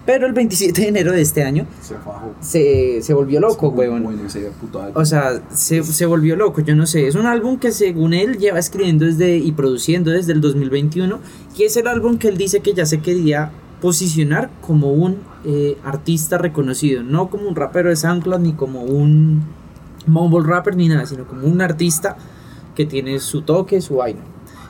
[0.09, 2.33] Pero el 27 de enero de este año Se fajó.
[2.39, 4.01] se, se volvió loco, huevón.
[4.01, 4.99] Bueno, ese puto álbum.
[4.99, 7.07] O sea, se, se volvió loco, yo no sé.
[7.07, 11.19] Es un álbum que según él lleva escribiendo desde y produciendo desde el 2021.
[11.55, 13.51] Y es el álbum que él dice que ya se quería
[13.81, 17.03] posicionar como un eh, artista reconocido.
[17.03, 19.43] No como un rapero de SoundCloud ni como un
[20.07, 22.17] mumble rapper ni nada, sino como un artista
[22.75, 24.21] que tiene su toque, su vaina.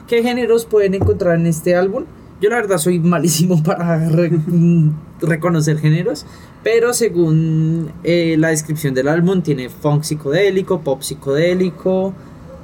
[0.06, 2.04] ¿Qué géneros pueden encontrar en este álbum?
[2.42, 6.26] Yo la verdad soy malísimo para re- mm, reconocer géneros,
[6.64, 12.14] pero según eh, la descripción del álbum tiene funk psicodélico, pop psicodélico,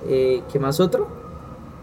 [0.07, 1.07] eh, ¿qué más otro?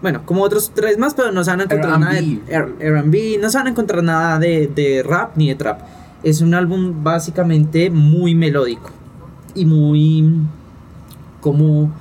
[0.00, 3.50] Bueno, como otros tres más, pero no se van a encontrar nada de R&B, no
[3.50, 5.80] se van a encontrar nada de, de rap ni de trap.
[6.24, 8.90] Es un álbum básicamente muy melódico
[9.54, 10.40] y muy
[11.40, 11.92] como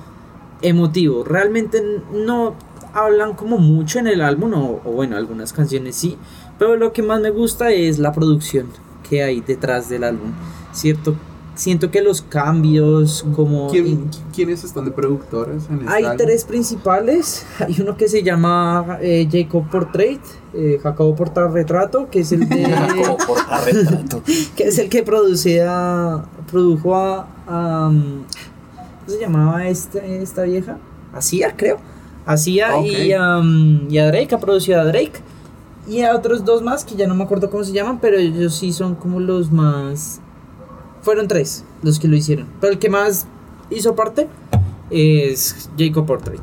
[0.62, 1.22] emotivo.
[1.24, 1.82] Realmente
[2.12, 2.54] no
[2.94, 6.16] hablan como mucho en el álbum, o, o bueno, algunas canciones sí,
[6.58, 8.66] pero lo que más me gusta es la producción
[9.08, 10.32] que hay detrás del álbum.
[10.72, 11.14] Cierto,
[11.54, 13.68] siento que los cambios como...
[13.70, 16.16] ¿Quién- ¿Quiénes están de productores en este Hay álbum?
[16.18, 17.44] tres principales.
[17.58, 20.20] Hay uno que se llama eh, Jacob Portrait,
[20.54, 22.62] eh, Jacobo Portarretrato, que es el de
[23.04, 24.22] Como portarretrato.
[24.56, 28.22] que es el que produce a, produjo a, a, um,
[29.04, 30.78] ¿cómo se llamaba este, esta vieja?
[31.12, 31.78] Asia, creo.
[32.26, 35.20] Asia y, um, y a Drake, ha producido a Drake.
[35.88, 38.54] Y a otros dos más que ya no me acuerdo cómo se llaman, pero ellos
[38.54, 40.20] sí son como los más...
[41.02, 42.46] Fueron tres los que lo hicieron.
[42.60, 43.26] Pero el que más
[43.70, 44.28] hizo parte
[44.90, 46.42] es Jacob Portrait.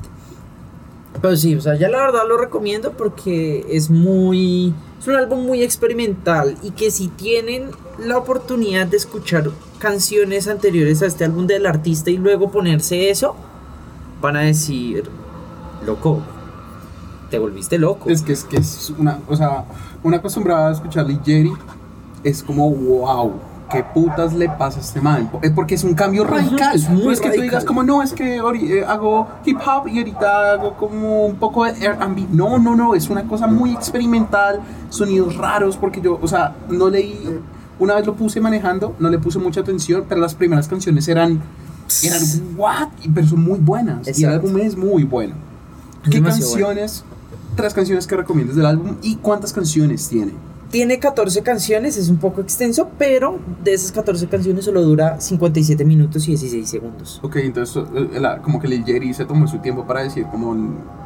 [1.22, 4.74] Pero sí, o sea, ya la verdad lo recomiendo porque es muy.
[5.00, 9.50] Es un álbum muy experimental y que si tienen la oportunidad de escuchar
[9.80, 13.36] canciones anteriores a este álbum del artista y luego ponerse eso,
[14.22, 15.10] van a decir,
[15.86, 16.22] loco,
[17.30, 18.10] te volviste loco.
[18.10, 19.66] Es que es que es una, o sea,
[20.04, 21.54] una acostumbrada a escuchar Jerry
[22.24, 23.34] es como, wow,
[23.72, 25.30] ¿qué putas le pasa a este man?
[25.42, 26.76] Es porque es un cambio radical.
[26.76, 29.88] es muy no es que tú digas como, no, es que eh, hago hip hop
[29.88, 32.28] y ahorita hago como un poco de R&B.
[32.32, 34.60] No, no, no, es una cosa muy experimental,
[34.90, 37.40] sonidos raros, porque yo, o sea, no leí,
[37.78, 41.42] una vez lo puse manejando, no le puse mucha atención, pero las primeras canciones eran,
[42.04, 42.22] eran,
[42.58, 42.90] what?
[43.14, 44.08] Pero son muy buenas.
[44.08, 44.48] Y el Exacto.
[44.48, 45.49] álbum es muy bueno.
[46.04, 46.68] ¿Qué demasiado bueno.
[46.68, 47.04] canciones,
[47.56, 50.34] tres canciones que recomiendas del álbum y cuántas canciones tiene?
[50.72, 55.84] Tiene 14 canciones, es un poco extenso, pero de esas 14 canciones solo dura 57
[55.84, 57.20] minutos y 16 segundos.
[57.24, 60.56] Ok, entonces eh, la- como que Lil Jerry se tomó su tiempo para decir, como,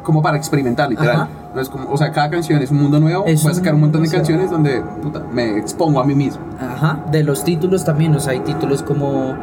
[0.04, 1.16] como para experimentar, literal.
[1.16, 1.30] Ajá.
[1.56, 3.24] No es como, o sea, cada canción es un mundo nuevo.
[3.26, 6.42] Es voy a sacar un montón de canciones donde puta, me expongo a mí mismo.
[6.60, 9.34] Ajá, de los títulos también, o sea, hay títulos como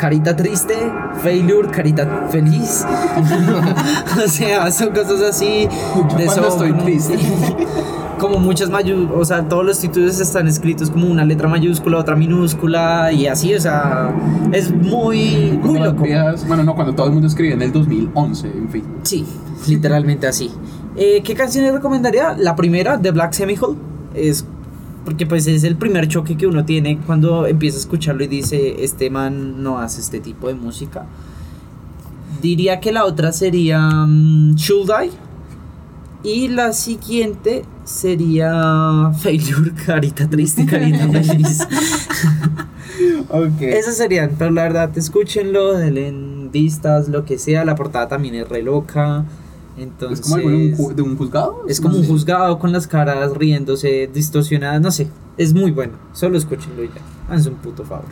[0.00, 0.74] Carita Triste,
[1.22, 2.86] Failure, Carita Feliz.
[4.24, 5.68] o sea, son cosas así.
[6.16, 7.18] De Cuando eso, estoy triste.
[8.18, 12.16] como muchas mayúsculas, o sea, todos los títulos están escritos como una letra mayúscula, otra
[12.16, 14.10] minúscula y así, o sea,
[14.52, 16.04] es muy, muy las loco.
[16.04, 18.84] viejas- bueno, no, cuando todo el mundo escribía en el 2011, en fin.
[19.04, 19.24] Sí,
[19.68, 20.50] literalmente así.
[20.96, 22.34] Eh, ¿Qué canciones recomendaría?
[22.38, 23.76] La primera, The Black Semihole,
[24.14, 24.44] es
[25.04, 28.82] porque pues es el primer choque que uno tiene cuando empieza a escucharlo y dice,
[28.84, 31.06] este man no hace este tipo de música.
[32.42, 35.10] Diría que la otra sería mm, Should I?
[36.22, 41.66] Y la siguiente sería Failure, carita triste, carita feliz.
[43.28, 43.60] Ok.
[43.62, 46.12] Esas serían, pero la verdad, escúchenlo, denle
[46.50, 47.64] vistas, lo que sea.
[47.64, 49.24] La portada también es re loca.
[49.80, 51.64] Entonces, es como algo de un, ju- de un juzgado.
[51.68, 52.08] es como un sé.
[52.08, 55.08] juzgado con las caras riéndose, distorsionadas, no sé.
[55.36, 55.94] Es muy bueno.
[56.12, 57.00] Solo escúchenlo y ya.
[57.28, 58.04] Háganse un puto favor.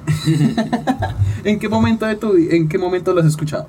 [1.44, 3.66] ¿En qué momento de tu en qué momento lo has escuchado?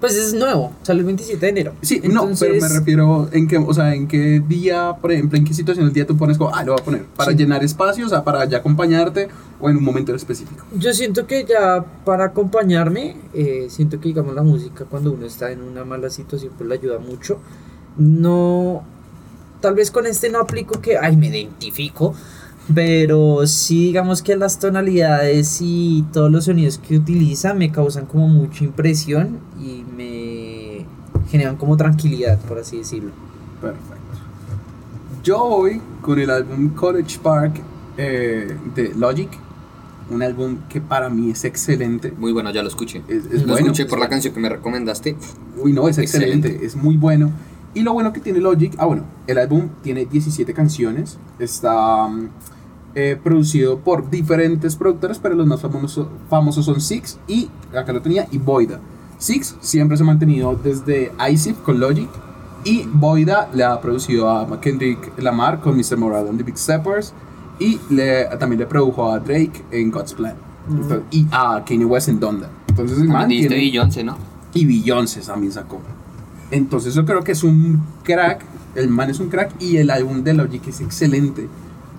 [0.00, 1.72] Pues es nuevo, sale el 27 de enero.
[1.82, 5.36] Sí, no, pero me Entonces, refiero en qué, o sea, en qué día, por ejemplo,
[5.36, 7.36] en qué situación del día tú pones como, ah, lo voy a poner, para Sí.
[7.38, 9.28] llenar espacios, o sea, para ya acompañarte
[9.58, 10.64] o en un momento específico.
[10.76, 15.50] Yo siento que ya para acompañarme, eh, siento que digamos la música cuando uno está
[15.50, 17.38] en una mala situación pues le ayuda mucho.
[17.96, 18.84] No,
[19.60, 22.14] tal vez con este no aplico que, ay, me identifico,
[22.74, 28.28] pero sí digamos que las tonalidades y todos los sonidos que utiliza me causan como
[28.28, 30.86] mucha impresión y me
[31.30, 33.10] generan como tranquilidad, por así decirlo.
[33.60, 33.94] Perfecto.
[35.22, 37.60] Yo voy con el álbum College Park
[37.96, 39.28] eh, de Logic,
[40.10, 42.12] un álbum que para mí es excelente.
[42.16, 43.02] Muy bueno, ya lo escuché.
[43.08, 43.66] Es, es lo bueno.
[43.66, 45.16] escuché por la canción que me recomendaste.
[45.58, 46.66] Uy, no, es excelente, Excelente.
[46.66, 47.30] es muy bueno.
[47.74, 52.28] Y lo bueno que tiene Logic, ah, bueno, el álbum tiene 17 canciones, está mm,
[53.00, 58.02] eh, producido por diferentes productores, pero los más famosos, famosos son Six y, acá lo
[58.02, 58.80] tenía, y Boida.
[59.18, 62.08] Six siempre se ha mantenido desde ISIP con Logic
[62.64, 65.96] y Boida le ha producido a Kendrick Lamar con Mr.
[65.96, 67.12] Morale and the Big Steppers
[67.60, 70.34] y le, también le produjo a Drake en God's Plan
[70.68, 72.50] Entonces, y a Kanye West en Donda.
[72.66, 74.16] Entonces el man tiene- Beyoncé, ¿no?
[74.54, 75.80] y Beyoncé también sacó.
[76.50, 78.44] Entonces yo creo que es un crack,
[78.74, 81.48] el man es un crack y el álbum de Logic es excelente.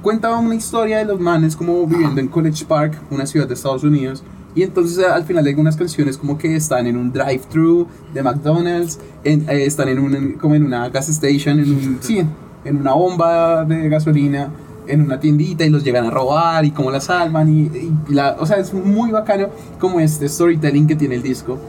[0.01, 3.83] Cuenta una historia de los manes como viviendo en College Park, una ciudad de Estados
[3.83, 4.23] Unidos.
[4.55, 8.23] Y entonces eh, al final hay algunas canciones como que están en un drive-thru de
[8.23, 12.23] McDonald's, en- eh, están en un, como en una gas station, en, un, sí,
[12.65, 14.49] en una bomba de gasolina,
[14.87, 17.47] en una tiendita y los llegan a robar y cómo la salvan.
[17.49, 21.59] Y la, o sea, es muy bacano como este storytelling que tiene el disco.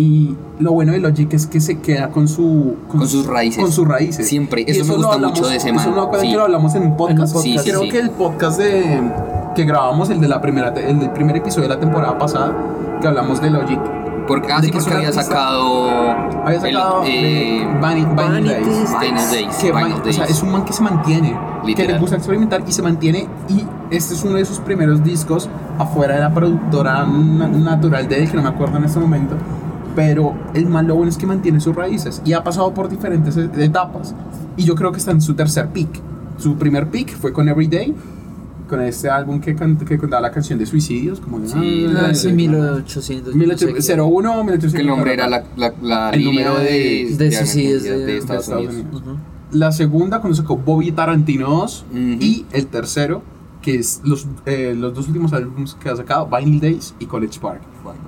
[0.00, 3.62] Y lo bueno de Logic es que se queda con su Con sus raíces.
[3.62, 4.26] Con sus raíces.
[4.28, 4.62] Siempre.
[4.66, 5.94] Y Eso me gusta hablamos- mucho de ese Eso man.
[5.94, 6.30] no acuerdan Sí.
[6.32, 7.36] que lo hablamos en un podcast.
[7.36, 9.00] Sí, sí, Creo que el podcast de
[9.54, 12.54] que grabamos, el de la primera, el del primer episodio de la temporada pasada,
[13.00, 13.78] que hablamos de Logic.
[14.26, 15.90] Porque, ah, porque había sacado.
[16.44, 18.92] Había el, sacado eh, de Vanity, Vanity Days.
[18.92, 19.56] Vanity Days.
[19.56, 20.36] Que Vanity va- o sea, Days.
[20.36, 21.36] es un man que se mantiene,
[21.74, 23.26] que le gusta experimentar y se mantiene.
[23.48, 25.48] Y este es uno de sus primeros discos
[25.78, 29.34] afuera de la productora na- natural de él, que no me acuerdo en este momento.
[29.96, 33.36] Pero el man lo bueno es que mantiene sus raíces y ha pasado por diferentes
[33.36, 34.14] e- etapas.
[34.56, 35.88] Y yo creo que está en su tercer pick.
[36.38, 37.94] Su primer pick fue con Everyday,
[38.68, 41.18] con este álbum que, que contaba la canción de suicidios.
[41.20, 43.34] Como Sí, Ah, Ah, sí, de- 1800.
[43.34, 44.72] 1801, 1800.
[44.74, 48.06] Que el nombre era la, la, la El número de- de, de suicidios de- de
[48.06, 48.84] de Estados Estados Unidos.
[48.84, 49.02] Unidos.
[49.02, 49.16] Ujú.
[49.52, 51.98] La segunda cuando sacó Bobby Tarantino 2 Ujú.
[51.98, 53.22] y el tercero
[53.60, 57.38] que es los, eh, los dos últimos álbumes que ha sacado, Vinyl Days y College
[57.40, 57.60] Park.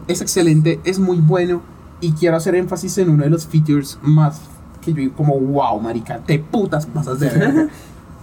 [0.09, 1.63] Es excelente, es muy bueno
[2.01, 4.41] y quiero hacer énfasis en uno de los features más
[4.83, 7.69] que yo digo como wow, marica, te putas pasas de ver,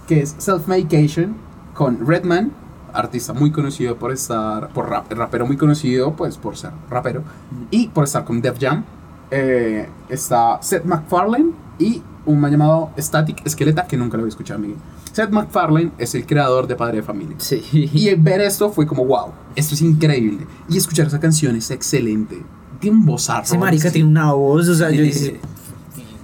[0.06, 1.34] que es Self Medication
[1.74, 2.52] con Redman,
[2.92, 7.22] artista muy conocido por estar, por rap, rapero muy conocido pues por ser rapero
[7.70, 8.84] y por estar con Def Jam.
[9.30, 14.60] Eh, está Seth MacFarlane y un man llamado Static Esqueleta que nunca lo había escuchado,
[14.60, 14.78] Miguel.
[15.12, 17.36] Seth MacFarlane es el creador de Padre de Familia.
[17.38, 17.62] Sí.
[17.72, 20.46] Y ver esto fue como, wow, esto es increíble.
[20.68, 22.42] Y escuchar esa canción es excelente.
[22.78, 23.44] Tiene un vozarrón.
[23.44, 23.94] Ese marica sí.
[23.94, 25.40] tiene una voz, o sea, yo dice.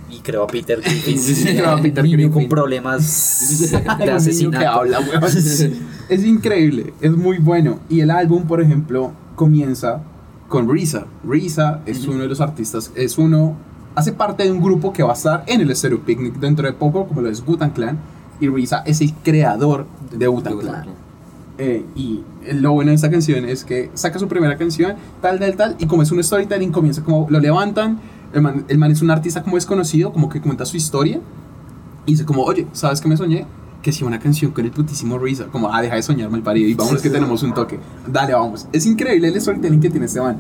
[0.09, 1.19] Y creo a Peter Griffin.
[1.19, 2.33] Sí, sí, creo a Peter niño Griffin.
[2.33, 3.69] con problemas
[3.99, 4.59] de asesinato.
[4.59, 5.01] que habla.
[6.09, 7.81] Es increíble, es muy bueno.
[7.89, 10.01] Y el álbum, por ejemplo, comienza
[10.49, 11.07] con Risa.
[11.25, 13.57] Risa es uno de los artistas, es uno,
[13.97, 16.73] hace parte de un grupo que va a estar en el Stereo Picnic dentro de
[16.73, 17.99] poco, como lo es Wu-Tang Clan.
[18.41, 20.87] Y Risa es el creador de Wu-Tang Clan.
[21.59, 22.21] Eh, y
[22.53, 25.87] lo bueno de esta canción es que saca su primera canción, tal, tal, tal, y
[25.87, 27.99] como es un storytelling, comienza como lo levantan.
[28.35, 31.21] El man, el man es un artista como desconocido, como que cuenta su historia.
[32.05, 33.47] Y dice como, oye, ¿sabes qué me soñé?
[33.83, 36.69] Que si una canción con el putísimo Risa, como, ah, deja de soñar mal parido
[36.69, 37.79] y vámonos que tenemos un toque.
[38.07, 38.67] Dale, vamos.
[38.73, 40.37] Es increíble el storytelling que tiene este man.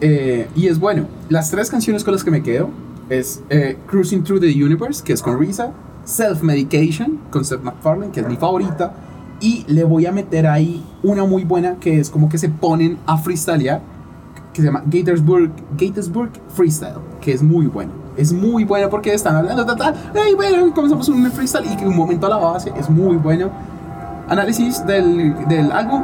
[0.00, 1.06] Eh, y es bueno.
[1.28, 2.70] Las tres canciones con las que me quedo
[3.08, 5.72] es eh, Cruising Through the Universe, que es con Risa,
[6.08, 8.92] Self Medication, con Seth MacFarlane, que es mi favorita,
[9.40, 12.98] y le voy a meter ahí una muy buena que es como que se ponen
[13.06, 13.82] a freestylear,
[14.54, 17.92] que se llama Gatorsburg, Gatorsburg Freestyle, que es muy bueno.
[18.16, 21.86] Es muy bueno porque están hablando, ta, ta, hey, bueno, comenzamos un freestyle y que
[21.86, 23.50] un momento a la base es muy bueno.
[24.28, 26.02] Análisis del, del álbum,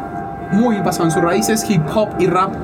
[0.52, 2.54] muy basado en sus raíces, hip hop y rap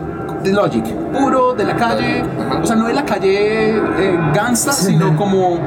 [0.45, 0.85] de Logic,
[1.19, 2.23] puro de la calle,
[2.63, 5.59] o sea, no de la calle eh, gangsta, sino como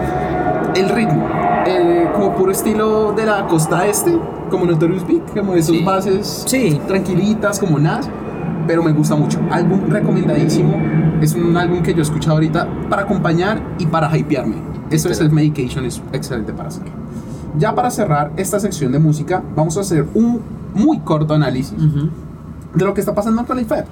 [0.76, 1.28] el ritmo,
[1.66, 4.18] eh, como puro estilo de la costa este,
[4.49, 5.84] como Notorious Big, como esos Sí.
[5.84, 6.80] bases Sí.
[6.88, 8.09] tranquilitas, como Nas,
[8.68, 9.39] pero me gusta mucho.
[9.51, 10.74] Álbum recomendadísimo,
[11.22, 14.55] es un álbum que yo he escuchado ahorita para acompañar y para hypearme.
[14.89, 16.84] Eso es el Medication, es excelente para hacer.
[17.57, 20.41] Ya para cerrar esta sección de música, vamos a hacer un
[20.74, 22.09] muy corto análisis Ujú.
[22.74, 23.86] de lo que está pasando el FEP.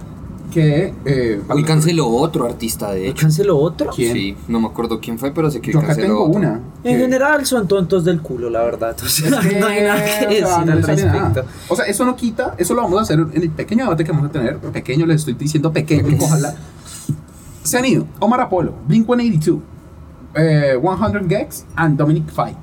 [0.52, 3.22] Que, eh, Hoy canceló otro artista, de hecho.
[3.22, 3.90] ¿Canceló otro?
[3.96, 4.14] ¿Quién?
[4.14, 6.40] Sí, no me acuerdo quién fue, pero sé que yo acá canceló tengo otro.
[6.40, 6.60] una.
[6.84, 8.96] En general son tontos del culo, la verdad.
[9.04, 11.46] O sea, Es que, no hay nada que o sea, decir no al respecto.
[11.70, 14.12] O sea, eso no quita, eso lo vamos a hacer en el pequeño debate que
[14.12, 14.58] vamos a tener.
[14.58, 16.54] Pequeño, les estoy diciendo pequeño, ojalá.
[17.64, 19.60] Se han ido Omar Apollo, Blink 182,
[20.36, 22.58] eh, 100 Gex and Dominic Fike.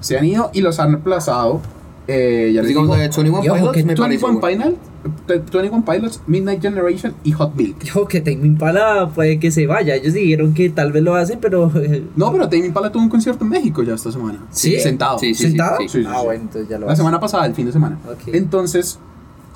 [0.00, 1.60] Se han ido y los han reemplazado.
[2.08, 4.64] Eh, ya les digo, la de 21 Y ojo, Pilots que me parece 21 bueno.
[4.64, 4.91] Pilots, eh,
[5.26, 7.82] 21 Pilots, Midnight Generation y Hot Milk.
[7.84, 9.94] Yo que Tame Impala puede que se vaya.
[9.96, 11.70] Ellos dijeron que tal vez lo hacen, pero.
[11.76, 14.38] eh, No, pero Tame Impala tuvo un concierto en México ya esta semana.
[14.50, 14.78] ¿Sí?
[14.80, 15.18] Sentado.
[15.18, 15.78] Sí, sí, ¿Sentado?
[15.80, 17.98] sí, sí, sí, ah, bueno, entonces ya lo La semana pasada, el fin de semana.
[18.06, 18.34] Ok.
[18.34, 18.98] Entonces,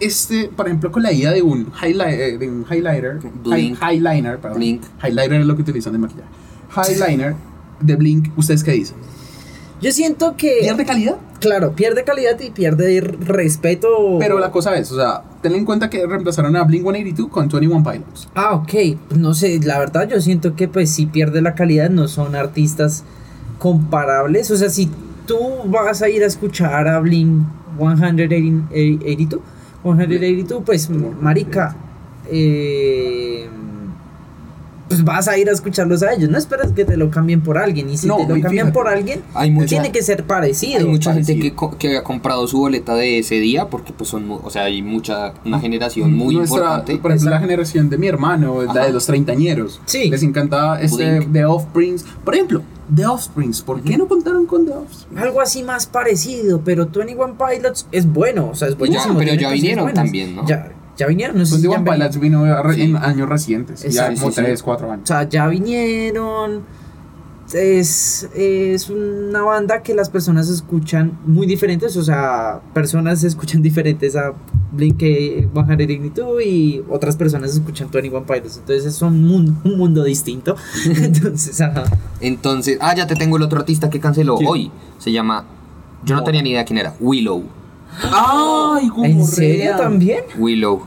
[0.00, 3.78] este, por ejemplo, con la idea de un, highlight, eh, de un highlighter, Blink.
[3.82, 4.58] hi- highliner, perdón.
[4.58, 4.82] Blink.
[5.02, 6.28] Highlighter es lo que utilizan de maquillaje.
[6.76, 7.34] Highliner
[7.80, 8.96] de Blink, ¿ustedes qué dicen?
[9.80, 10.58] Yo siento que.
[10.60, 11.16] ¿Pierde calidad?
[11.40, 14.16] Claro, pierde calidad y pierde respeto.
[14.18, 17.48] Pero la cosa es, o sea, ten en cuenta que reemplazaron a Blink 182 con
[17.48, 18.28] 21 Pilots.
[18.34, 18.72] Ah, ok.
[19.16, 23.04] No sé, la verdad yo siento que pues si pierde la calidad no son artistas
[23.58, 24.50] comparables.
[24.50, 24.90] O sea, si
[25.26, 27.44] tú vas a ir a escuchar a Blink
[27.78, 29.40] 182,
[29.82, 31.76] 182 pues marica,
[32.30, 33.48] eh,
[34.88, 36.30] pues vas a ir a escucharlos a ellos.
[36.30, 37.90] No esperas que te lo cambien por alguien.
[37.90, 40.78] Y si No, te lo cambian fíjate, por alguien, hay mucha- tiene que ser parecido.
[40.80, 44.08] Hay mucha gente que, co- que había comprado su boleta de ese día porque pues
[44.10, 46.96] son, o sea, hay mucha, una generación muy Nuestra, importante.
[46.98, 48.86] Por ejemplo, la generación de mi hermano, la Ajá.
[48.86, 49.80] de los treintañeros.
[49.86, 50.08] Sí.
[50.10, 51.32] Les encanta este Blink.
[51.32, 52.04] The Offsprings.
[52.24, 52.62] Por ejemplo,
[52.94, 53.62] The Offsprings.
[53.62, 55.20] ¿Por qué no contaron con The Offsprings?
[55.22, 59.18] Algo así más parecido, pero 21 Pilots es bueno, o sea, es Pues ya, buenísimo.
[59.18, 60.04] pero ya vinieron buenas.
[60.04, 60.46] también, ¿no?
[60.46, 61.90] Ya, ya vinieron, no sé Pues si One.
[61.90, 62.82] Pilots vino a re- Sí.
[62.82, 63.82] en años recientes.
[63.92, 64.42] Ya como sí, sí.
[64.42, 65.08] 3, 4 O años.
[65.08, 66.62] sea, ya vinieron.
[67.54, 74.16] Es, es una banda que las personas escuchan muy diferentes, o sea, personas escuchan diferentes
[74.16, 74.32] a
[74.72, 80.56] Blink 182 y otras personas escuchan 21 Pilots, entonces es un mundo, un mundo distinto.
[80.86, 81.84] Entonces, ajá.
[82.20, 84.50] Entonces, ah, ya te tengo el otro artista que canceló ¿Quién?
[84.50, 84.70] hoy.
[84.98, 85.44] Se llama,
[86.04, 87.44] yo no tenía ni idea quién era, Willow.
[88.02, 90.24] ¡Ay, ¿En serio también?
[90.38, 90.82] Willow.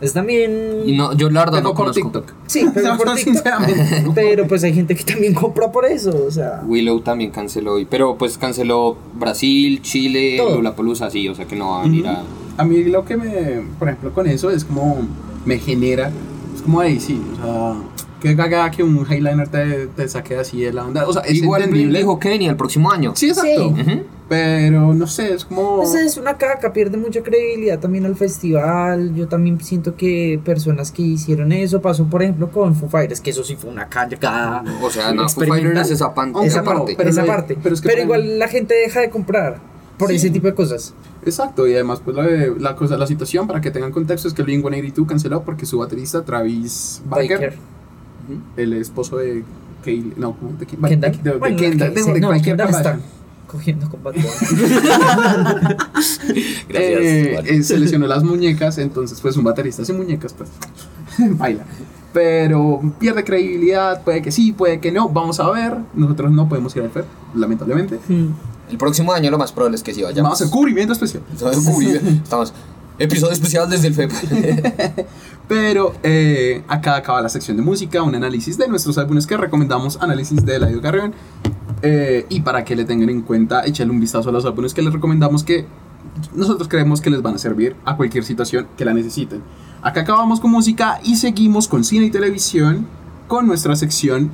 [0.00, 0.82] Es también...
[0.84, 2.02] Y no, yo la verdad no por conozco.
[2.02, 2.32] TikTok.
[2.46, 4.14] Sí, pero por TikTok.
[4.14, 6.62] Pero pues hay gente que también compra por eso, o sea...
[6.66, 10.56] Willow también canceló hoy, pero pues canceló Brasil, Chile, Todo.
[10.56, 12.22] Lollapalooza, sí, o sea que no va a venir a...
[12.58, 14.98] A mí lo que me, por ejemplo, con eso es como
[15.44, 16.10] me genera,
[16.54, 17.74] es como ahí, sí, o sea,
[18.28, 21.06] que caga que un highliner te, te saque así de la onda.
[21.06, 21.98] O sea, es Igual entendible.
[21.98, 23.12] dijo venía el próximo año.
[23.14, 23.74] Sí, exacto.
[23.84, 24.02] Sí.
[24.28, 25.76] Pero no sé, es como.
[25.76, 29.14] Pues es una caca, pierde mucha credibilidad también al festival.
[29.14, 33.30] Yo también siento que personas que hicieron eso pasó, por ejemplo, con Foo Fighters, que
[33.30, 34.64] eso sí fue una cagada.
[34.82, 35.44] O sea, no, Foo.
[35.44, 36.94] Fighters es esa, pan- Aunque esa no, parte.
[36.96, 37.54] pero esa parte.
[37.54, 39.58] pero Pero, es que igual la gente deja de comprar
[39.96, 40.16] por Sí.
[40.16, 40.92] ese tipo de cosas.
[41.24, 44.34] Exacto, y además, pues la, de- la cosa, la situación, para que tengan contexto, es
[44.34, 47.58] que el Blink 182 canceló porque su baterista, Travis Barker, Baker.
[48.56, 49.44] El esposo de
[49.84, 51.00] Kaylee, no, de, Kendall.
[51.00, 52.98] de, de Bueno, Kendall, que de- se- de no, cualquier Kendall está.
[53.46, 54.00] Cogiendo con.
[56.68, 56.70] Gracias.
[56.70, 60.50] Eh, eh, se lesionó las muñecas, entonces pues un baterista sin muñecas pues
[61.38, 61.64] baila.
[62.12, 65.74] Pero pierde credibilidad, puede que sí, puede que no, vamos a ver.
[65.94, 67.04] Nosotros no podemos ir al FEP,
[67.34, 67.98] lamentablemente.
[68.08, 70.22] El próximo año lo más probable es que sí vayamos.
[70.24, 71.22] Vamos a hacer cubrimiento especial.
[71.32, 72.54] Estamos.
[72.98, 74.10] Episodio especial desde el FEP.
[75.48, 79.98] Pero eh, acá acaba la sección de música, un análisis de nuestros álbumes que recomendamos,
[80.00, 81.12] análisis de Eladio Carrión.
[81.82, 84.80] Eh, y para que le tengan en cuenta, echarle un vistazo a los álbumes que
[84.80, 85.66] les recomendamos que
[86.34, 89.42] nosotros creemos que les van a servir a cualquier situación que la necesiten.
[89.82, 92.86] Acá acabamos con música y seguimos con cine y televisión
[93.28, 94.30] con nuestra sección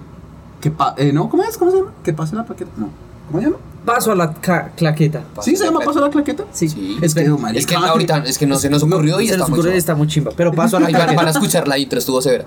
[0.61, 1.59] que eh, no, ¿cómo es?
[1.59, 1.93] ¿Cómo se llama?
[2.05, 2.71] Que pase la plaqueta.
[2.77, 2.89] No.
[3.27, 3.59] ¿Cómo se llama?
[3.85, 4.33] Paso a la
[4.77, 5.25] claqueta.
[5.41, 6.45] ¿Sí se llama paso la claqueta?
[6.53, 6.69] Sí.
[6.69, 6.99] Sí.
[7.03, 7.23] Es que,
[7.55, 9.71] es que ahorita es que no se nos ocurrió y se está nos muy ocurre,
[9.71, 9.79] suave.
[9.79, 10.31] está muy chimba.
[10.37, 11.31] Pero paso a la a claqueta.
[11.31, 12.45] escuchar la intro, estuvo severa.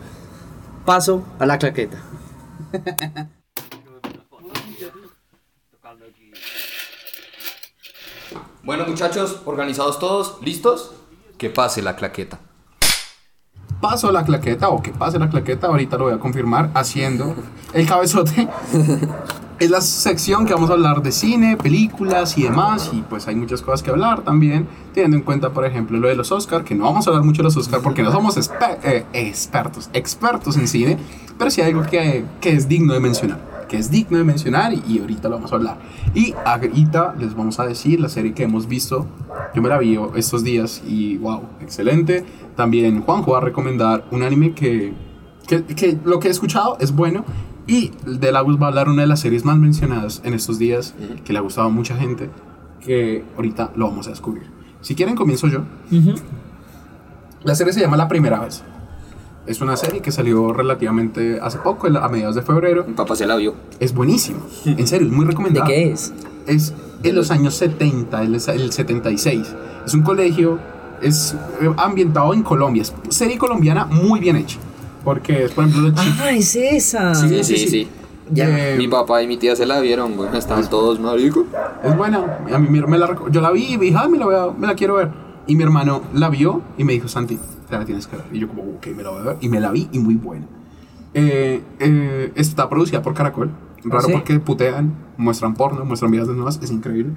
[0.86, 1.98] Paso a la claqueta.
[8.64, 10.92] Bueno, muchachos, organizados todos, ¿listos?
[11.38, 12.40] Que pase la claqueta.
[13.82, 17.36] paso la claqueta o que pase la claqueta, ahorita lo voy a confirmar haciendo
[17.74, 18.48] el cabezote.
[19.60, 23.36] es la sección que vamos a hablar de cine, películas y demás, y pues hay
[23.36, 26.76] muchas cosas que hablar también, teniendo en cuenta, por ejemplo, lo de los Oscar, que
[26.76, 30.58] no vamos a hablar mucho de los Oscar porque no somos espe- eh, expertos, expertos
[30.58, 30.98] en cine,
[31.38, 33.40] pero sí hay algo que, que es digno de mencionar,
[33.70, 35.78] que es digno de mencionar y, y ahorita lo vamos a hablar.
[36.14, 39.06] Y ahorita les vamos a decir la serie que hemos visto,
[39.54, 42.26] yo me la vi estos días y wow, excelente.
[42.56, 44.94] También Juanjo va a recomendar un anime que,
[45.48, 47.24] que, que lo que he escuchado es bueno.
[47.68, 50.94] Y de Lagos va a hablar una de las series más mencionadas en estos días,
[51.24, 52.30] que le ha gustado a mucha gente,
[52.82, 54.44] que ahorita lo vamos a descubrir.
[54.82, 55.62] Si quieren, comienzo yo.
[57.44, 58.64] La serie se llama La Primera Vez.
[59.48, 62.86] Es una serie que salió relativamente hace poco, a mediados de febrero.
[62.88, 63.56] Mi papá se la vio.
[63.80, 64.40] Es buenísimo.
[64.66, 66.14] En serio, es muy ¿De recomendable qué es?
[66.48, 69.56] es en los años 70, el, el 76.
[69.86, 70.60] Es un colegio,
[71.02, 72.82] es eh, ambientado en Colombia.
[72.82, 74.58] Es serie colombiana muy bien hecha.
[75.06, 76.20] Porque, por ejemplo, los chicos...
[76.22, 77.16] Ah, es esa.
[77.16, 77.88] Sí, sí, sí.
[78.32, 78.74] Ya.
[78.78, 80.36] Mi papá y mi tía se la vieron, güey.
[80.36, 81.46] Estaban todos marico.
[81.84, 82.40] Es buena.
[82.52, 84.66] A mí me la, yo la vi y dije, ah, me la, voy a- me
[84.68, 85.10] la quiero ver.
[85.48, 87.38] Y mi hermano la vio y me dijo, Santi,
[87.70, 88.26] te la tienes que ver.
[88.34, 89.38] Y yo como, ok, me la voy a ver.
[89.42, 90.48] Y me la vi y muy buena.
[91.14, 93.52] Eh, eh, está producida por Caracol.
[93.84, 94.12] Raro ¿Sí?
[94.14, 96.60] porque putean, muestran porno, muestran vidas desnudas.
[96.64, 97.14] Es increíble.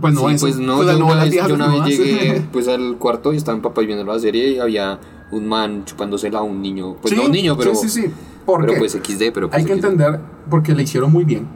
[0.00, 0.40] Pues no Sí, es.
[0.40, 3.36] pues no, pues, yo no, una vez, yo una vez llegué pues al cuarto y
[3.36, 4.98] estaba mi papá viendo la serie y había
[5.30, 6.96] un man chupándosela a un niño.
[7.00, 7.74] Pues no un niño, pero.
[7.74, 8.10] Sí, sí, sí.
[8.46, 9.84] ¿Por pero pues XD, pero pues Hay que XD.
[9.84, 11.46] entender porque la hicieron muy bien.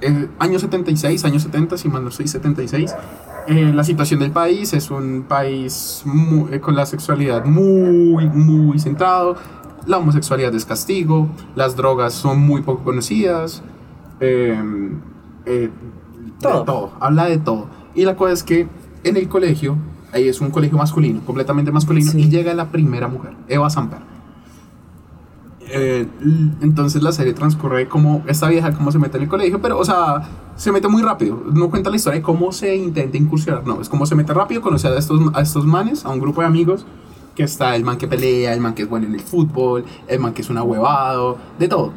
[0.00, 2.94] El año 76, año 70, si mal no estoy, 76.
[3.48, 8.78] eh, la situación del país es un país mu- eh, con la sexualidad muy, muy
[8.78, 9.36] centrado.
[9.86, 11.28] La homosexualidad es castigo.
[11.56, 13.62] Las drogas son muy poco conocidas.
[14.20, 14.54] eh,
[15.46, 15.70] eh,
[16.40, 16.60] Todo.
[16.60, 16.92] De todo.
[17.00, 17.66] Habla de todo.
[17.94, 18.68] Y la cosa es que
[19.02, 19.76] en el colegio,
[20.12, 22.20] ahí es un colegio masculino, completamente masculino, Sí.
[22.20, 23.98] y llega la primera mujer, Eva Samper.
[25.70, 26.06] Eh,
[26.62, 29.84] entonces la serie transcurre como esta vieja cómo se mete en el colegio, pero o
[29.84, 30.22] sea,
[30.56, 31.42] se mete muy rápido.
[31.52, 34.62] No cuenta la historia de cómo se intenta incursionar, no, es como se mete rápido,
[34.62, 36.86] conocer a estos, a estos manes, a un grupo de amigos,
[37.34, 40.18] que está el man que pelea, el man que es bueno en el fútbol, el
[40.20, 41.92] man que es un ahuevado, de todo.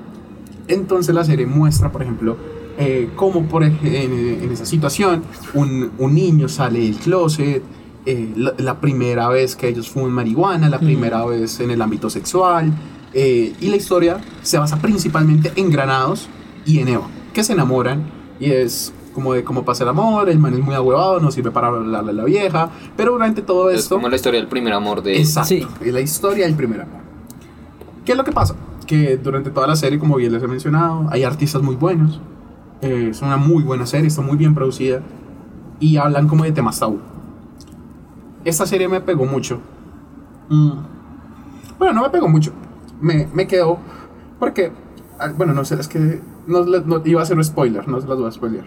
[0.67, 2.35] Entonces la serie muestra, por ejemplo,
[2.77, 7.63] eh, cómo por, en, en esa situación un, un niño sale del closet,
[8.05, 12.09] eh, la, la primera vez que ellos fuman marihuana, la primera vez en el ámbito
[12.09, 12.71] sexual,
[13.13, 16.27] eh, y la historia se basa principalmente en Granados
[16.65, 18.03] y en Eva, que se enamoran
[18.39, 21.51] y es como de cómo pasa el amor, el man es muy ahuevado, no sirve
[21.51, 23.95] para hablarle a la vieja, pero durante todo Es esto...
[23.95, 25.17] como la historia del primer amor de.
[25.17, 25.49] Exacto.
[25.49, 25.67] Sí.
[25.81, 27.01] Es la historia del primer amor.
[28.05, 28.55] ¿Qué es lo que pasa?
[28.87, 32.21] Que durante toda la serie, como bien les he mencionado, hay artistas muy buenos.
[32.81, 35.01] eh, es una muy buena serie, está muy bien producida.
[35.79, 36.99] Y hablan como de temas tabú.
[38.45, 39.59] Esta serie me pegó mucho.
[40.49, 40.71] Mm.
[41.77, 42.51] Bueno, no me pegó mucho.
[42.99, 43.77] Me, me quedó.
[44.39, 44.71] Porque.
[45.19, 46.21] ah, Bueno, no sé, es que.
[46.47, 48.65] No, no- iba a ser un spoiler, no se las voy a spoiler.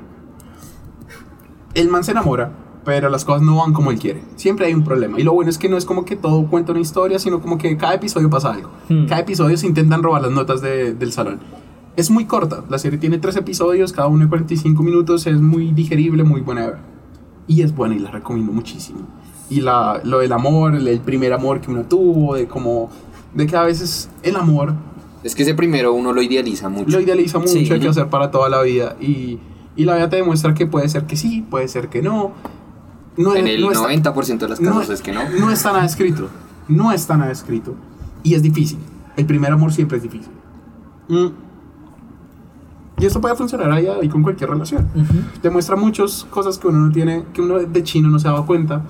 [1.75, 2.53] El man se enamora,
[2.85, 4.23] pero las cosas no van como él quiere.
[4.37, 5.19] Siempre hay un problema.
[5.19, 7.59] Y lo bueno es que no es como que todo cuenta una historia, sino como
[7.59, 8.71] que cada episodio pasa algo.
[8.89, 9.07] Hmm.
[9.07, 11.41] Cada episodio se intentan robar las notas de- del salón.
[11.97, 12.65] Es muy corta.
[12.69, 15.27] La serie tiene tres episodios, cada uno de 45 minutos.
[15.27, 16.79] Es muy digerible, muy buena de ver.
[17.47, 19.01] Y es buena y la recomiendo muchísimo.
[19.51, 22.91] Y la, lo del amor, el, el primer amor que uno tuvo, de como...
[23.35, 24.75] De que a veces el amor
[25.23, 26.91] Es que ese primero uno lo idealiza mucho.
[26.97, 27.69] lo idealiza mucho, Sí.
[27.71, 28.97] hay que hacer para toda la vida.
[29.01, 29.39] Y,
[29.77, 32.33] y la vida te demuestra que puede ser que sí, puede ser que no.
[33.17, 35.29] no en es- el no está- 90% de las no casos es que no.
[35.39, 36.29] No está nada escrito.
[36.69, 37.75] No está nada escrito.
[38.23, 38.79] Y es difícil.
[39.17, 40.33] El primer amor siempre es difícil.
[41.09, 41.27] Mm.
[42.99, 44.87] Y esto puede funcionar ahí, ahí con cualquier relación.
[45.43, 48.31] Te muestra muchas cosas que uno no tiene, que uno de chino no se ha
[48.31, 48.83] dado cuenta.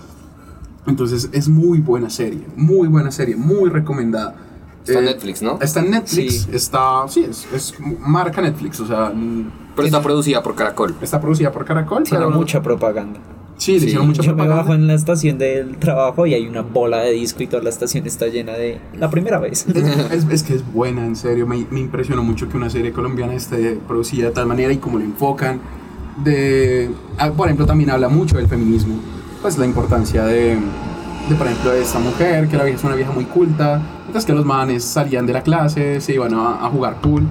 [0.87, 4.35] Entonces es muy buena serie, muy buena serie, muy recomendada.
[4.87, 5.59] Está en Eh, Netflix, ¿no?
[5.63, 6.51] Está en Netflix, Sí.
[6.53, 9.11] está, sí, es, es marca Netflix, o sea,
[9.75, 10.95] Pero está producida por Caracol.
[11.01, 12.03] está producida por Caracol.
[12.03, 13.19] Tiene pero- mucha propaganda.
[13.57, 13.87] Sí, le Sí.
[13.87, 14.63] hicieron mucha Yo me propaganda.
[14.63, 17.71] bajo en la estación del trabajo y hay una bola de disco y toda la
[17.71, 19.65] estación está llena de la primera vez.
[19.69, 19.75] Es,
[20.13, 21.47] es- es que es buena, en serio.
[21.47, 24.99] Me, me impresionó mucho que una serie colombiana esté producida de tal manera y como
[24.99, 25.61] lo enfocan.
[26.23, 28.97] De, ah, por ejemplo, también habla mucho del feminismo.
[29.45, 30.57] Pues la importancia de,
[31.29, 33.79] de, por ejemplo, de esta mujer, que la vieja es una vieja muy culta.
[34.05, 37.25] Mientras que los manes salían de la clase, se iban a, a jugar pool.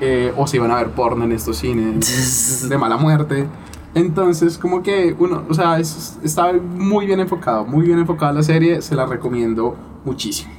[0.00, 3.46] eh, o se iban a ver porno en estos cines de mala muerte.
[3.94, 8.42] Entonces, como que uno, o sea, es- está muy bien enfocado, muy bien enfocada la
[8.42, 10.52] serie, se la recomiendo muchísimo.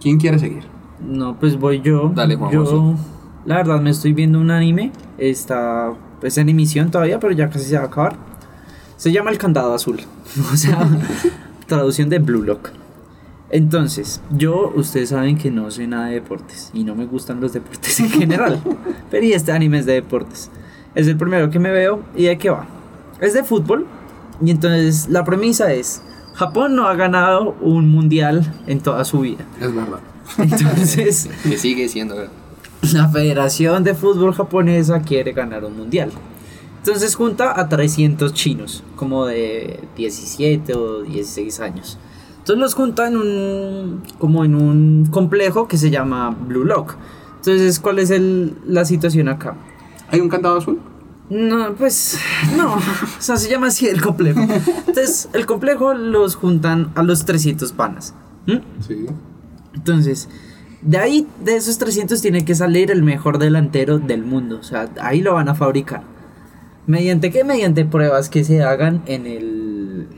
[0.00, 0.64] ¿Quién quiere seguir?
[1.00, 2.10] No, pues voy yo.
[2.12, 3.00] Dale, Juan Yo, José.
[3.46, 4.90] la verdad, me estoy viendo un anime.
[5.16, 8.16] Está pues, en emisión todavía, pero ya casi se va a acabar.
[8.98, 10.00] Se llama El Candado Azul.
[10.52, 10.86] O sea,
[11.66, 12.70] traducción de Blue Lock.
[13.50, 17.54] Entonces, yo, ustedes saben que no sé nada de deportes y no me gustan los
[17.54, 18.60] deportes en general.
[19.10, 20.50] pero y este anime es de deportes.
[20.94, 22.66] Es el primero que me veo y de qué va.
[23.20, 23.86] Es de fútbol
[24.44, 26.02] y entonces la premisa es,
[26.34, 29.44] Japón no ha ganado un mundial en toda su vida.
[29.60, 30.00] Es verdad.
[30.38, 32.16] Entonces, Que sigue siendo.
[32.92, 36.10] la Federación de Fútbol Japonesa quiere ganar un mundial.
[36.78, 41.98] Entonces junta a 300 chinos, como de 17 o 16 años.
[42.38, 46.96] Entonces los junta en un, como en un complejo que se llama Blue Lock.
[47.36, 49.54] Entonces, ¿cuál es el- la situación acá?
[50.10, 50.80] ¿Hay un candado azul?
[51.30, 52.18] No, pues
[52.56, 52.80] no, o
[53.20, 54.40] sea, se llama así el complejo.
[54.40, 58.14] Entonces, el complejo los juntan a los 300 panas.
[58.46, 58.62] ¿m?
[58.86, 59.04] Sí.
[59.74, 60.28] Entonces,
[60.80, 64.58] de ahí, de esos 300, tiene que salir el mejor delantero del mundo.
[64.58, 66.02] O sea, ahí lo van a fabricar.
[66.88, 67.44] ¿Mediante qué?
[67.44, 70.08] Mediante pruebas que se hagan en el.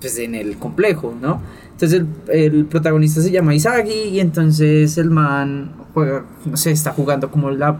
[0.00, 1.40] Pues en el complejo, ¿no?
[1.72, 4.08] Entonces, el, el protagonista se llama Isagi.
[4.08, 7.78] Y entonces el man juega, no sé, está jugando como la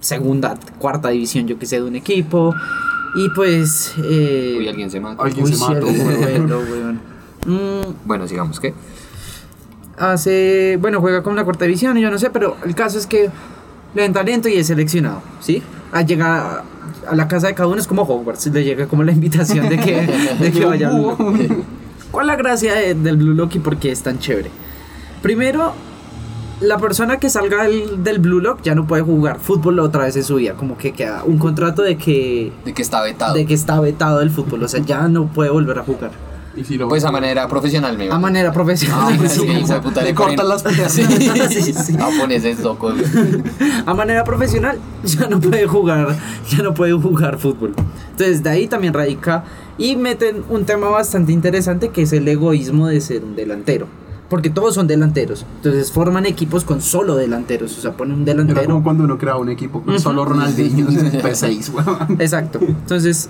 [0.00, 2.54] segunda, cuarta división, yo que sé, de un equipo.
[3.16, 3.94] Y pues.
[4.04, 5.22] Eh, Uy, alguien se mata.
[5.22, 7.00] Alguien uy, se mató, bueno, weón.
[7.46, 8.72] Mm, Bueno, sigamos, ¿qué?
[9.98, 13.06] hace, bueno, juega con la cuarta división, y yo no sé, pero el caso es
[13.06, 13.30] que
[13.94, 15.62] le dan talento y es seleccionado, ¿sí?
[15.92, 16.64] A llegar
[17.08, 19.78] a la casa de cada uno es como Hogwarts, le llega como la invitación de
[19.78, 20.06] que,
[20.40, 20.88] de que vaya.
[20.90, 21.16] al-
[22.10, 24.50] ¿Cuál es la gracia de- del Blue Lock y por qué es tan chévere?
[25.22, 25.72] Primero,
[26.60, 30.16] la persona que salga del, del Blue Lock ya no puede jugar fútbol otra vez
[30.16, 33.34] en su vida, como que queda un contrato de que, De que está vetado.
[33.34, 36.12] de que está vetado del fútbol, o sea, ya no puede volver a jugar.
[36.56, 38.98] Y si lo Pues a manera profesional, me A manera profesional.
[39.12, 39.40] Ah, pues sí.
[39.40, 40.92] sí, puta, Le ponen- cortan las piernas.
[40.92, 41.02] Sí,
[41.50, 41.96] Sí, sí.
[41.96, 42.94] Japoneses locos.
[43.86, 46.16] a manera profesional ya no puede jugar
[46.50, 47.74] ya no puede jugar fútbol
[48.10, 49.44] entonces de ahí también radica
[49.78, 53.86] y meten un tema bastante interesante que es el egoísmo de ser un delantero
[54.28, 58.34] porque todos son delanteros entonces forman equipos con solo delanteros o sea ponen un Era
[58.38, 62.20] como delantero cuando uno crea un equipo con solo Ronaldinho en P6, weón.
[62.20, 63.28] exacto entonces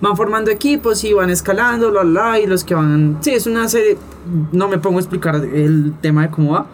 [0.00, 3.68] van formando equipos y van escalando la la y los que van sí es una
[3.68, 3.96] serie
[4.52, 6.66] no me pongo a explicar el tema de cómo va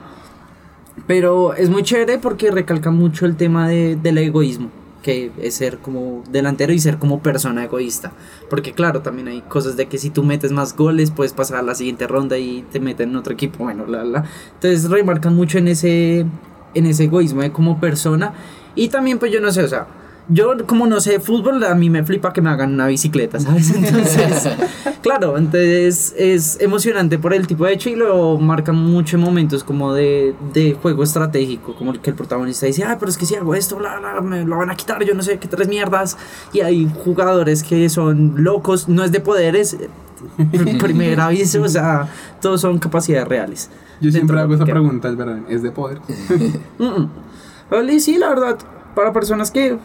[1.07, 4.71] Pero es muy chévere porque recalca mucho el tema de, del egoísmo,
[5.03, 8.13] que es ser como delantero y ser como persona egoísta.
[8.49, 11.63] Porque claro, también hay cosas de que si tú metes más goles puedes pasar a
[11.63, 14.25] la siguiente ronda y te meten en otro equipo, bueno, la, la.
[14.55, 16.27] Entonces remarcan mucho en ese,
[16.75, 18.33] en ese egoísmo de como persona.
[18.75, 19.87] Y también pues yo no sé, o sea,
[20.29, 23.71] yo como no sé fútbol, a mí me flipa que me hagan una bicicleta, ¿sabes?
[23.75, 24.49] Entonces,
[25.03, 29.63] claro, entonces es emocionante por el tipo de hecho y lo marcan mucho en momentos
[29.65, 33.27] como de, de juego estratégico, como el que el protagonista dice, ah, pero es que
[33.27, 35.69] si hago esto, bla, bla, me lo van a quitar, yo no sé qué tres
[35.69, 36.17] mierdas.
[36.55, 39.77] Y hay jugadores que son locos, no es de poderes,
[40.39, 42.09] pr- primer aviso, o sea,
[42.41, 43.71] todos son capacidades reales.
[44.01, 45.99] Yo siempre hago esa pregunta, es verdad, es de poder.
[46.79, 46.85] Mm,
[47.83, 48.01] mm.
[48.01, 48.59] Sí, la verdad,
[48.95, 49.77] para personas que,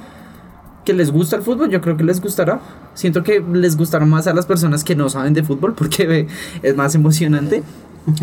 [0.90, 2.60] que les gusta el fútbol, yo creo que les gustará.
[2.96, 6.26] Siento que les gustará más a las personas que no saben de fútbol porque
[6.64, 7.62] es más emocionante.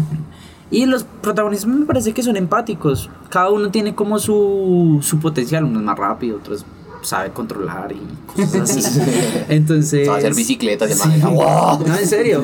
[0.69, 3.09] Y los protagonistas me parece que son empáticos.
[3.29, 5.63] Cada uno tiene como su, su potencial.
[5.63, 6.65] Uno es más rápido, otro es-
[7.03, 8.01] sabe controlar y
[8.35, 9.01] cosas así.
[9.49, 10.09] Entonces...
[10.09, 11.09] A hacer bicicletas de Sí.
[11.09, 11.29] manera.
[11.79, 11.87] ¡Wow!
[11.87, 12.43] No, en serio.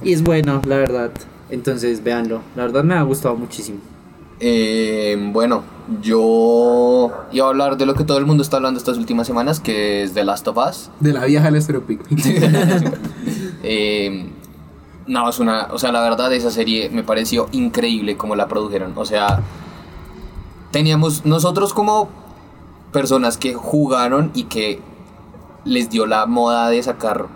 [0.00, 1.10] Y es bueno, la verdad.
[1.50, 2.40] Entonces, véanlo.
[2.54, 3.78] La verdad me ha gustado muchísimo.
[4.40, 5.62] Eh, bueno,
[6.02, 9.60] yo iba a hablar de lo que todo el mundo está hablando estas últimas semanas,
[9.60, 10.90] que es The Last of Us.
[11.00, 12.00] De la vieja del estereopic.
[13.68, 14.28] Eh,
[15.08, 15.68] no, es una.
[15.72, 18.92] O sea, la verdad, esa serie me pareció increíble como la produjeron.
[18.94, 19.40] O sea,
[20.70, 22.08] teníamos nosotros como
[22.92, 24.80] personas que jugaron y que
[25.64, 27.26] les dio la moda de sacar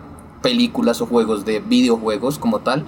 [0.40, 2.84] películas o juegos de videojuegos como tal.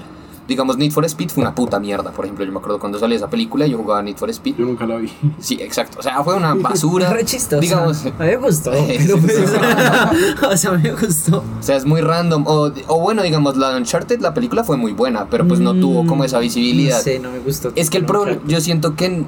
[0.53, 2.11] Digamos, Need for Speed fue una puta mierda.
[2.11, 4.57] Por ejemplo, yo me acuerdo cuando salió esa película, yo jugaba Need for Speed.
[4.57, 5.11] Yo nunca la vi.
[5.39, 5.99] Sí, exacto.
[5.99, 7.11] O sea, fue una basura.
[7.11, 7.61] Re chistoso.
[7.61, 8.71] Digamos, a mí me gustó.
[8.87, 9.39] Pero pues,
[10.51, 11.39] o sea, a mí me gustó.
[11.39, 12.45] O sea, es muy random.
[12.47, 16.07] O, o bueno, digamos, la Uncharted, la película fue muy buena, pero pues no tuvo
[16.07, 16.99] como esa visibilidad.
[16.99, 17.73] No sé, no me gustó.
[17.75, 19.25] Es que el problema, yo siento que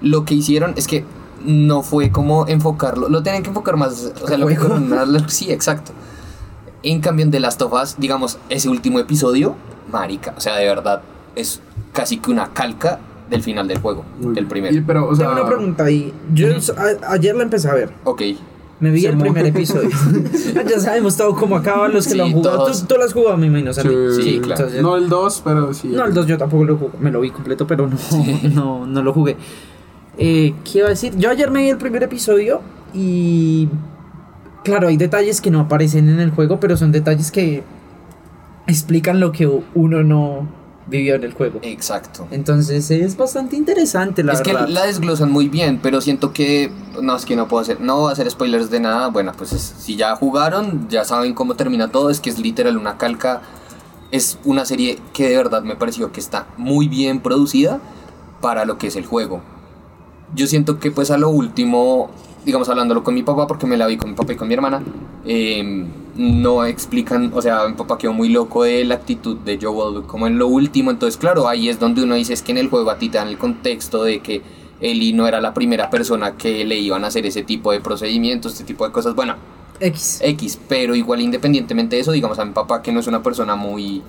[0.00, 1.04] lo que hicieron es que
[1.44, 4.56] no fue como enfocarlo, lo tenían que enfocar más, o sea, lo que
[5.28, 5.92] sí, exacto.
[6.84, 9.56] En cambio, en The Last of Us, digamos, ese último episodio,
[9.90, 11.00] marica, o sea, de verdad,
[11.34, 11.60] es
[11.92, 14.74] casi que una calca del final del juego, Muy del primero.
[14.76, 16.12] Y, pero, o sea, Tengo una pregunta ahí.
[16.34, 17.90] Yo a- ayer la empecé a ver.
[18.04, 18.22] Ok,
[18.80, 19.88] Me vi Se el primer episodio.
[20.68, 22.58] ya sabemos todo cómo acaban los que Sí, lo han jugado.
[22.64, 22.80] todos.
[22.82, 23.94] ¿Tú, tú lo has jugado, me imagino, Santi?
[24.16, 24.60] Sí, Sí, claro.
[24.64, 25.88] entonces- no el 2, pero sí.
[25.88, 26.92] No, el 2 yo tampoco lo jugué.
[27.00, 27.96] Me lo vi completo, pero no,
[28.52, 29.36] no, no lo jugué.
[30.18, 31.16] Eh, ¿Qué iba a decir?
[31.16, 32.60] Yo ayer me vi el primer episodio
[32.92, 33.68] y...
[34.64, 37.62] Claro, hay detalles que no aparecen en el juego, pero son detalles que
[38.66, 40.48] explican lo que uno no
[40.86, 41.60] vivió en el juego.
[41.62, 42.26] exacto.
[42.30, 44.66] Entonces es bastante interesante, la es verdad.
[44.66, 46.70] que la desglosan muy bien, pero siento que
[47.02, 49.08] no es que no puedo hacer, no voy a hacer spoilers de nada.
[49.08, 52.10] Bueno, pues es- si ya jugaron, ya saben cómo termina todo.
[52.10, 53.40] Es que es literal una calca.
[54.10, 57.80] Es una serie que de verdad me pareció que está muy bien producida
[58.42, 59.40] para lo que es el juego.
[60.34, 62.10] Yo siento que pues a lo último,
[62.44, 64.54] digamos hablándolo con mi papá, porque me la vi con mi papá y con mi
[64.54, 64.82] hermana,
[65.24, 65.86] eh,
[66.16, 70.26] no explican, o sea, mi papá quedó muy loco de la actitud de Joel como
[70.26, 72.90] en lo último, entonces claro, ahí es donde uno dice es que en el juego
[72.90, 74.42] a ti te dan el contexto de que
[74.80, 78.52] Eli no era la primera persona que le iban a hacer ese tipo de procedimientos,
[78.52, 79.36] este tipo de cosas, bueno,
[79.80, 80.20] X.
[80.22, 83.56] X, pero igual independientemente de eso, digamos a mi papá que no es una persona
[83.56, 84.02] muy,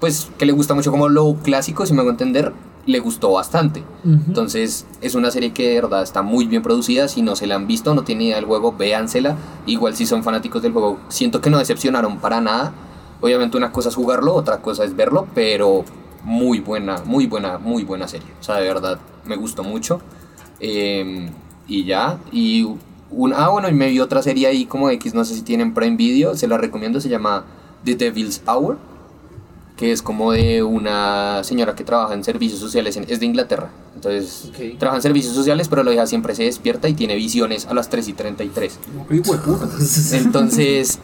[0.00, 2.52] pues que le gusta mucho como lo clásico, si me hago entender,
[2.90, 3.82] le gustó bastante.
[4.04, 7.54] Entonces es una serie que de verdad está muy bien producida, si no se la
[7.54, 9.36] han visto, no tienen idea del juego, véansela,
[9.66, 12.72] igual si son fanáticos del juego, siento que no decepcionaron para nada,
[13.20, 15.84] obviamente una cosa es jugarlo, otra cosa es verlo, pero
[16.24, 20.00] muy buena, muy buena, muy buena serie, o sea, de verdad me gustó mucho.
[20.60, 21.30] Eh,
[21.66, 22.66] y ya, y
[23.10, 25.72] un, ah, bueno, y me vi otra serie ahí como X, no sé si tienen
[25.74, 27.44] Prime Video, se la recomiendo, se llama
[27.84, 28.78] The Devil's Hour,
[29.80, 33.70] que es como de una señora que trabaja en servicios sociales, en- es de Inglaterra,
[33.94, 34.78] entonces Ok.
[34.78, 37.88] trabaja en servicios sociales, pero la hija siempre se despierta y tiene visiones a las
[37.88, 38.78] 3 y 33.
[39.08, 39.66] Qué hijo de puta.
[40.12, 40.98] Entonces,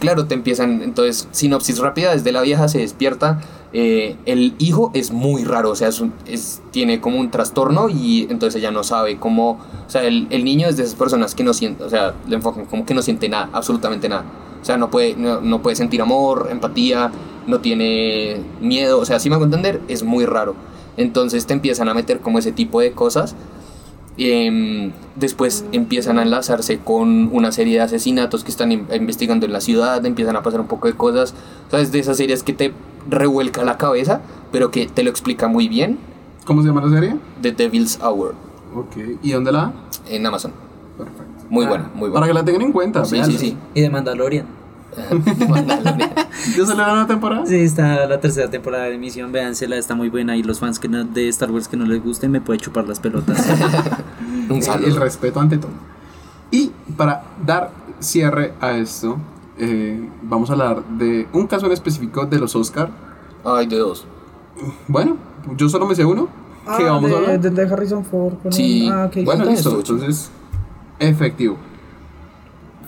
[0.00, 0.82] claro, te empiezan.
[0.82, 3.40] Entonces, sinopsis rápida: desde la vieja se despierta.
[3.74, 7.88] eh, el hijo es muy raro, o sea, es un- es- tiene como un trastorno
[7.88, 9.52] y entonces ella no sabe cómo.
[9.86, 12.36] O sea, el, el niño es de esas personas que no siente, o sea, le
[12.36, 14.24] enfocan como que no siente nada, absolutamente nada.
[14.60, 17.10] O sea, no puede, no, no puede sentir amor, empatía,
[17.46, 20.54] no tiene miedo, o sea, si me hago entender, es muy raro.
[20.96, 23.34] Entonces te empiezan a meter como ese tipo de cosas
[24.18, 29.54] Em, después empiezan a enlazarse con una serie de asesinatos que están in- investigando en
[29.54, 31.32] la ciudad, empiezan a pasar un poco de cosas,
[31.70, 31.92] ¿sabes?
[31.92, 32.74] De esas series que te
[33.08, 34.20] revuelca la cabeza,
[34.52, 35.98] pero que te lo explica muy bien.
[36.44, 37.16] ¿Cómo se llama la serie?
[37.40, 38.34] The Devil's Hour
[38.76, 38.96] Ok.
[39.22, 39.72] ¿Y dónde la da?
[40.10, 40.52] en Amazon.
[40.98, 41.44] Perfecto.
[41.48, 42.26] Muy Ah, buena, muy Para buena.
[42.26, 43.04] que la tengan en cuenta.
[43.06, 43.38] Sí, véanla.
[43.38, 43.56] sí, sí.
[43.74, 44.44] Y de Mandalorian.
[46.56, 47.46] ¿Ya salió la nueva temporada?
[47.46, 50.88] Sí, está la tercera temporada de emisión, véansela, está muy buena y los fans que
[50.88, 53.46] no- de Star Wars que no les gusten me puede chupar las pelotas.
[54.48, 54.98] Un Eh, El saludo.
[55.00, 55.70] respeto ante todo.
[56.50, 57.70] Y para dar
[58.00, 59.16] cierre a esto,
[59.58, 62.90] eh, vamos a hablar de un caso en específico de los Oscar.
[63.44, 64.04] Ay, de dos.
[64.88, 65.16] Bueno,
[65.56, 66.28] yo solo me sé uno.
[66.76, 67.30] ¿Qué vamos a hablar?
[67.32, 68.34] Ah, de, Harrison Ford.
[68.42, 68.88] con- Sí.
[68.92, 69.24] Ah, ok.
[69.24, 69.70] Bueno, listo.
[69.78, 70.30] Entonces,
[70.98, 71.56] efectivo.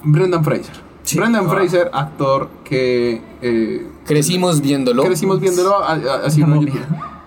[0.05, 0.84] Brendan Fraser.
[1.05, 1.19] Sí.
[1.19, 1.51] Brendan Ah.
[1.51, 5.03] Fraser, actor que eh, Crecimos viéndolo.
[5.05, 6.73] crecimos viéndolo así La momia.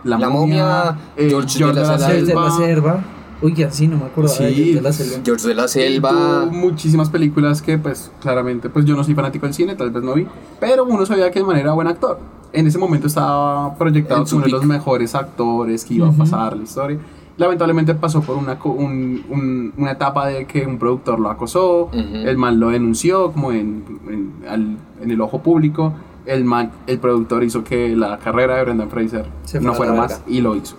[0.03, 2.11] La, La momia, momia, eh, George George de la de la Selva.
[2.11, 2.91] George de la Selva.
[2.93, 3.03] Selva.
[3.39, 4.30] Uy, ya sí, no me acuerdo.
[4.30, 4.43] Sí.
[4.43, 5.17] George de la Selva.
[5.23, 6.45] George de la Selva.
[6.51, 10.13] muchísimas películas que pues claramente pues yo no soy fanático del cine, tal vez no
[10.15, 10.25] vi,
[10.59, 12.19] pero uno sabía que de manera buen actor.
[12.53, 16.55] En ese momento estaba proyectado como uno de los mejores actores que iba a pasar
[16.57, 16.97] la historia.
[17.38, 21.95] Lamentablemente pasó por una, un- un- una etapa de que un productor lo acosó, Ujú.
[22.15, 25.93] el man lo denunció como en, en, al- en el ojo público,
[26.25, 30.21] el man, el productor hizo que la carrera de Brendan Fraser Se no fuera más
[30.27, 30.75] y lo hizo.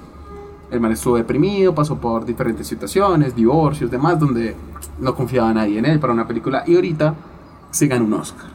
[0.70, 4.54] El man estuvo deprimido, pasó por diferentes situaciones, divorcios, demás, donde
[4.98, 6.64] no confiaba nadie en él para una película.
[6.66, 7.14] Y ahorita
[7.70, 8.46] se gana un Oscar.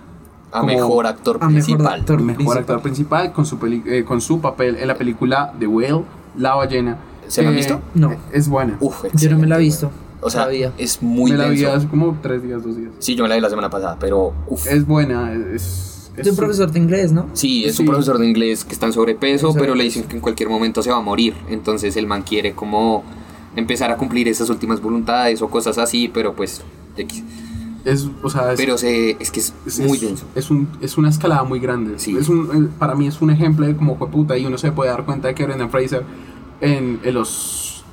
[0.52, 2.00] a como- mejor actor a mejor principal.
[2.02, 2.18] actor.
[2.22, 2.58] mejor principal.
[2.60, 6.04] actor principal con su, peli- eh, con su papel en la película The Whale,
[6.38, 6.98] La ballena.
[7.34, 7.82] ¿Se la han que visto?
[7.96, 8.16] No.
[8.32, 8.78] Es buena.
[8.80, 9.90] Uf, Yo no me la he visto.
[10.22, 10.72] O sea, todavía.
[10.78, 11.74] es muy Me la vi denso.
[11.76, 12.92] hace como tres días, dos días.
[13.00, 14.68] Sí, yo me la vi la semana pasada, pero uf.
[14.68, 15.34] Es buena.
[15.34, 17.28] Es, Es un profesor de inglés, ¿no?
[17.34, 17.82] Sí, es Sí.
[17.82, 20.82] un profesor de inglés que está en sobrepeso, pero le dicen que en cualquier momento
[20.84, 21.34] se va a morir.
[21.50, 23.04] Entonces el man quiere como
[23.56, 26.62] empezar a cumplir esas últimas voluntades o cosas así, pero pues
[26.98, 27.24] X.
[27.84, 30.26] Es, o sea, es, Pero se, es que es, es- muy es- denso.
[30.36, 31.96] Es, un, es una escalada muy grande.
[32.00, 32.16] Sí.
[32.18, 34.72] Es un, eh, para mí es un ejemplo de cómo fue puta y uno se
[34.72, 36.04] puede dar cuenta de que Brendan Fraser
[36.64, 37.84] en, en los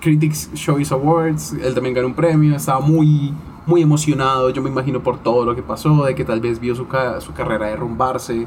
[0.00, 3.34] Critics Choice Awards, él también ganó un premio, estaba muy,
[3.66, 6.74] muy emocionado, yo me imagino por todo lo que pasó, de que tal vez vio
[6.74, 8.46] su, ca- su carrera derrumbarse.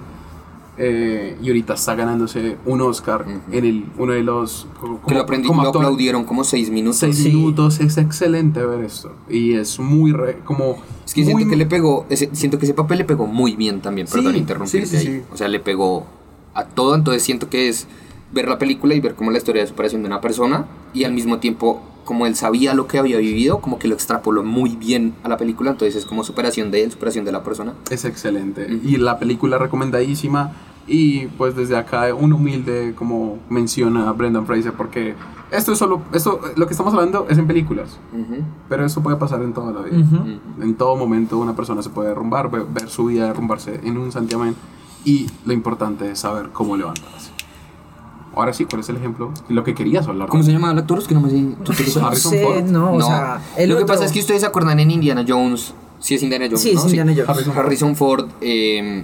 [0.76, 4.66] eh, y ahorita está ganándose un Oscar en el, uno de los...
[4.82, 5.84] como- que lo, aprendi- como lo actor.
[5.84, 6.98] aplaudieron como seis minutos.
[6.98, 7.30] Seis Sí.
[7.32, 9.12] minutos, es excelente ver esto.
[9.30, 10.78] Y es muy re- como...
[11.06, 13.82] Es que siento que le pegó, ese- siento que ese papel le pegó muy bien
[13.82, 15.14] también, Sí, perdón interrumpirte sí, sí, ahí.
[15.20, 15.22] sí.
[15.32, 16.08] O sea, le pegó
[16.56, 17.88] a todo, entonces siento que es
[18.34, 21.14] ver la película y ver como la historia de superación de una persona y al
[21.14, 25.14] mismo tiempo como él sabía lo que había vivido, como que lo extrapoló muy bien
[25.24, 27.76] a la película, entonces es como superación de él, superación de la persona.
[27.90, 28.66] Es excelente.
[28.66, 28.88] Ujú.
[28.90, 30.52] Y la película recomendadísima.
[30.86, 35.16] Y pues desde acá un humilde como menciona a Brendan Fraser porque
[35.50, 39.16] esto es solo, esto, lo que estamos hablando es en películas, Ujú, pero eso puede
[39.16, 39.98] pasar en toda la vida.
[40.00, 40.16] Ujú.
[40.18, 40.62] ujú.
[40.62, 44.12] En todo momento una persona se puede derrumbar, ve- ver, su vida derrumbarse en un
[44.12, 44.56] santiamén
[45.06, 47.32] y lo importante es saber cómo levantarse.
[48.36, 49.32] Ahora sí, ¿cuál es el ejemplo?
[49.50, 50.28] Lo que querías hablar.
[50.30, 50.98] ¿Cómo se llama el actor?
[51.00, 51.44] Es que no me sé.
[52.02, 52.64] Harrison sé, Ford.
[52.64, 53.06] no, o No.
[53.06, 56.24] sea, el lo que pasa es que ustedes se acuerdan en Indiana Jones, sí es
[56.24, 56.80] Indiana Jones, Sí, ¿no?
[56.80, 57.30] es Indiana Jones.
[57.30, 57.66] Harrison Ford.
[57.66, 59.04] Harrison Ford eh,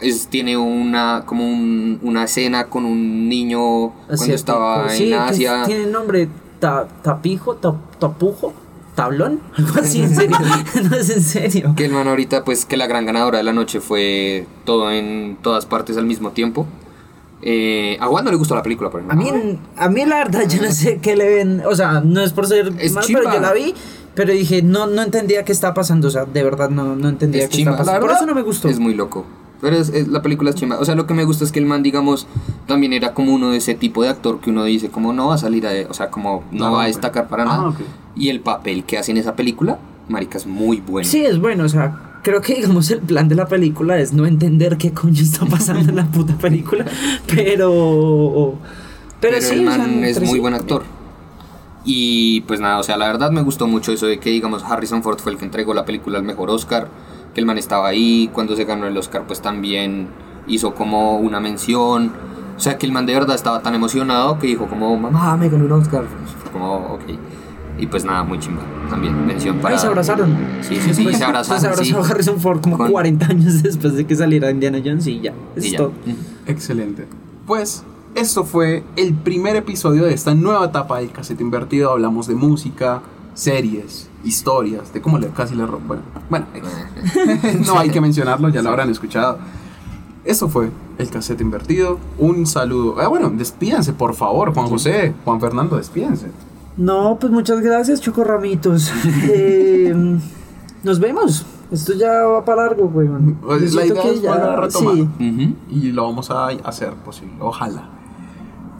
[0.00, 5.14] es, tiene una como un- una escena con un niño cuando estaba Sí, en que
[5.16, 5.62] Asia.
[5.64, 6.28] Tiene nombre
[6.60, 8.52] ta- tapijo, ta- tapujo,
[8.94, 10.36] tablón, algo así, en serio.
[10.90, 11.72] no es en serio.
[11.76, 15.38] Que el man ahorita, pues, que la gran ganadora de la noche fue todo en
[15.40, 16.66] todas partes al mismo tiempo.
[17.48, 19.32] Eh, a Juan no le gustó la película, por A ejemplo.
[19.34, 21.62] mí, a mí la verdad, yo no sé qué le ven.
[21.64, 23.20] O sea, no es por ser Es mal, chimba.
[23.22, 23.72] pero yo la vi.
[24.16, 26.08] Pero dije, no, no entendía qué estaba pasando.
[26.08, 27.72] O sea, de verdad no, no entendía Es qué chimba.
[27.72, 28.06] estaba pasando.
[28.06, 28.68] Por eso no me gustó.
[28.68, 29.24] Es muy loco.
[29.60, 30.78] Pero es, es- la película es chimba.
[30.80, 32.26] O sea, lo que me gusta es que el man, digamos,
[32.66, 35.34] también era como uno de ese tipo de actor que uno dice, como no va
[35.36, 35.70] a salir a.
[35.88, 37.68] O sea, como no Ah, va a destacar para Ah, nada.
[37.68, 37.76] ok.
[38.16, 39.78] Y el papel que hace en esa película,
[40.08, 41.08] marica, es muy bueno.
[41.08, 41.64] Sí, es bueno.
[41.64, 45.22] O sea, creo que, digamos, el plan de la película es no entender qué coño
[45.22, 46.84] está pasando en la puta película.
[47.28, 48.58] Pero.
[49.20, 50.82] Pero, Pero, sí, el man es muy buen actor.
[51.84, 55.04] Y pues nada, o sea, la verdad me gustó mucho eso de que, digamos, Harrison
[55.04, 56.88] Ford fue el que entregó la película al mejor Oscar,
[57.32, 60.08] que el man estaba ahí, cuando se ganó el Oscar pues también
[60.48, 62.10] hizo como una mención,
[62.56, 65.48] o sea, que el man de verdad estaba tan emocionado que dijo como, mamá, me
[65.48, 66.04] ganó un Oscar,
[66.52, 67.02] como, ok.
[67.78, 69.74] Y pues nada, muy chimba, también, mención para...
[69.74, 70.34] Ahí se abrazaron.
[70.62, 72.10] Sí, sí, sí, Después- se abrazaron, Se abrazó sí.
[72.12, 75.34] Harrison Ford como Con- 40 años después de que saliera Indiana Jones y ya.
[75.56, 75.78] Y Es ya.
[75.78, 75.92] todo.
[76.46, 77.06] Excelente.
[77.46, 81.90] Pues esto fue el primer episodio de esta nueva etapa del casete invertido.
[81.92, 83.02] Hablamos de música,
[83.34, 86.46] series, historias, de cómo le casi le ro- Bueno, bueno,
[87.66, 89.38] no hay que mencionarlo, ya lo habrán escuchado.
[90.24, 91.98] Esto fue el casete invertido.
[92.18, 92.96] Un saludo.
[93.00, 96.28] Ah, bueno, despídense, por favor, Juan José, Juan Fernando, despídense.
[96.76, 98.92] No, pues muchas gracias, Chocorramitos.
[99.28, 99.94] Eh,
[100.82, 101.46] nos vemos.
[101.70, 103.08] Esto ya va para largo, güey.
[103.42, 104.70] Pues, la idea es retomar.
[104.70, 105.56] Sí.
[105.68, 107.88] Y lo vamos a hacer posible, ojalá.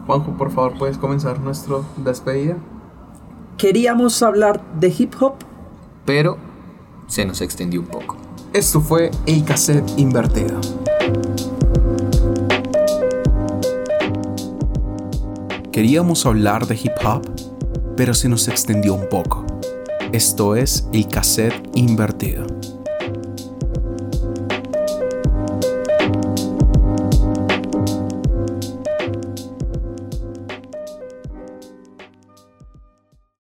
[0.07, 2.57] Juanjo, por favor, puedes comenzar nuestro despedida.
[3.57, 5.35] Queríamos hablar de hip hop.
[6.05, 6.37] Pero
[7.09, 8.17] se nos extendió un poco.
[8.53, 10.61] Esto fue el cassette invertido.
[15.73, 17.23] Queríamos hablar de hip hop,
[17.97, 19.45] pero se nos extendió un poco.
[20.13, 22.56] Esto es el cassette invertido.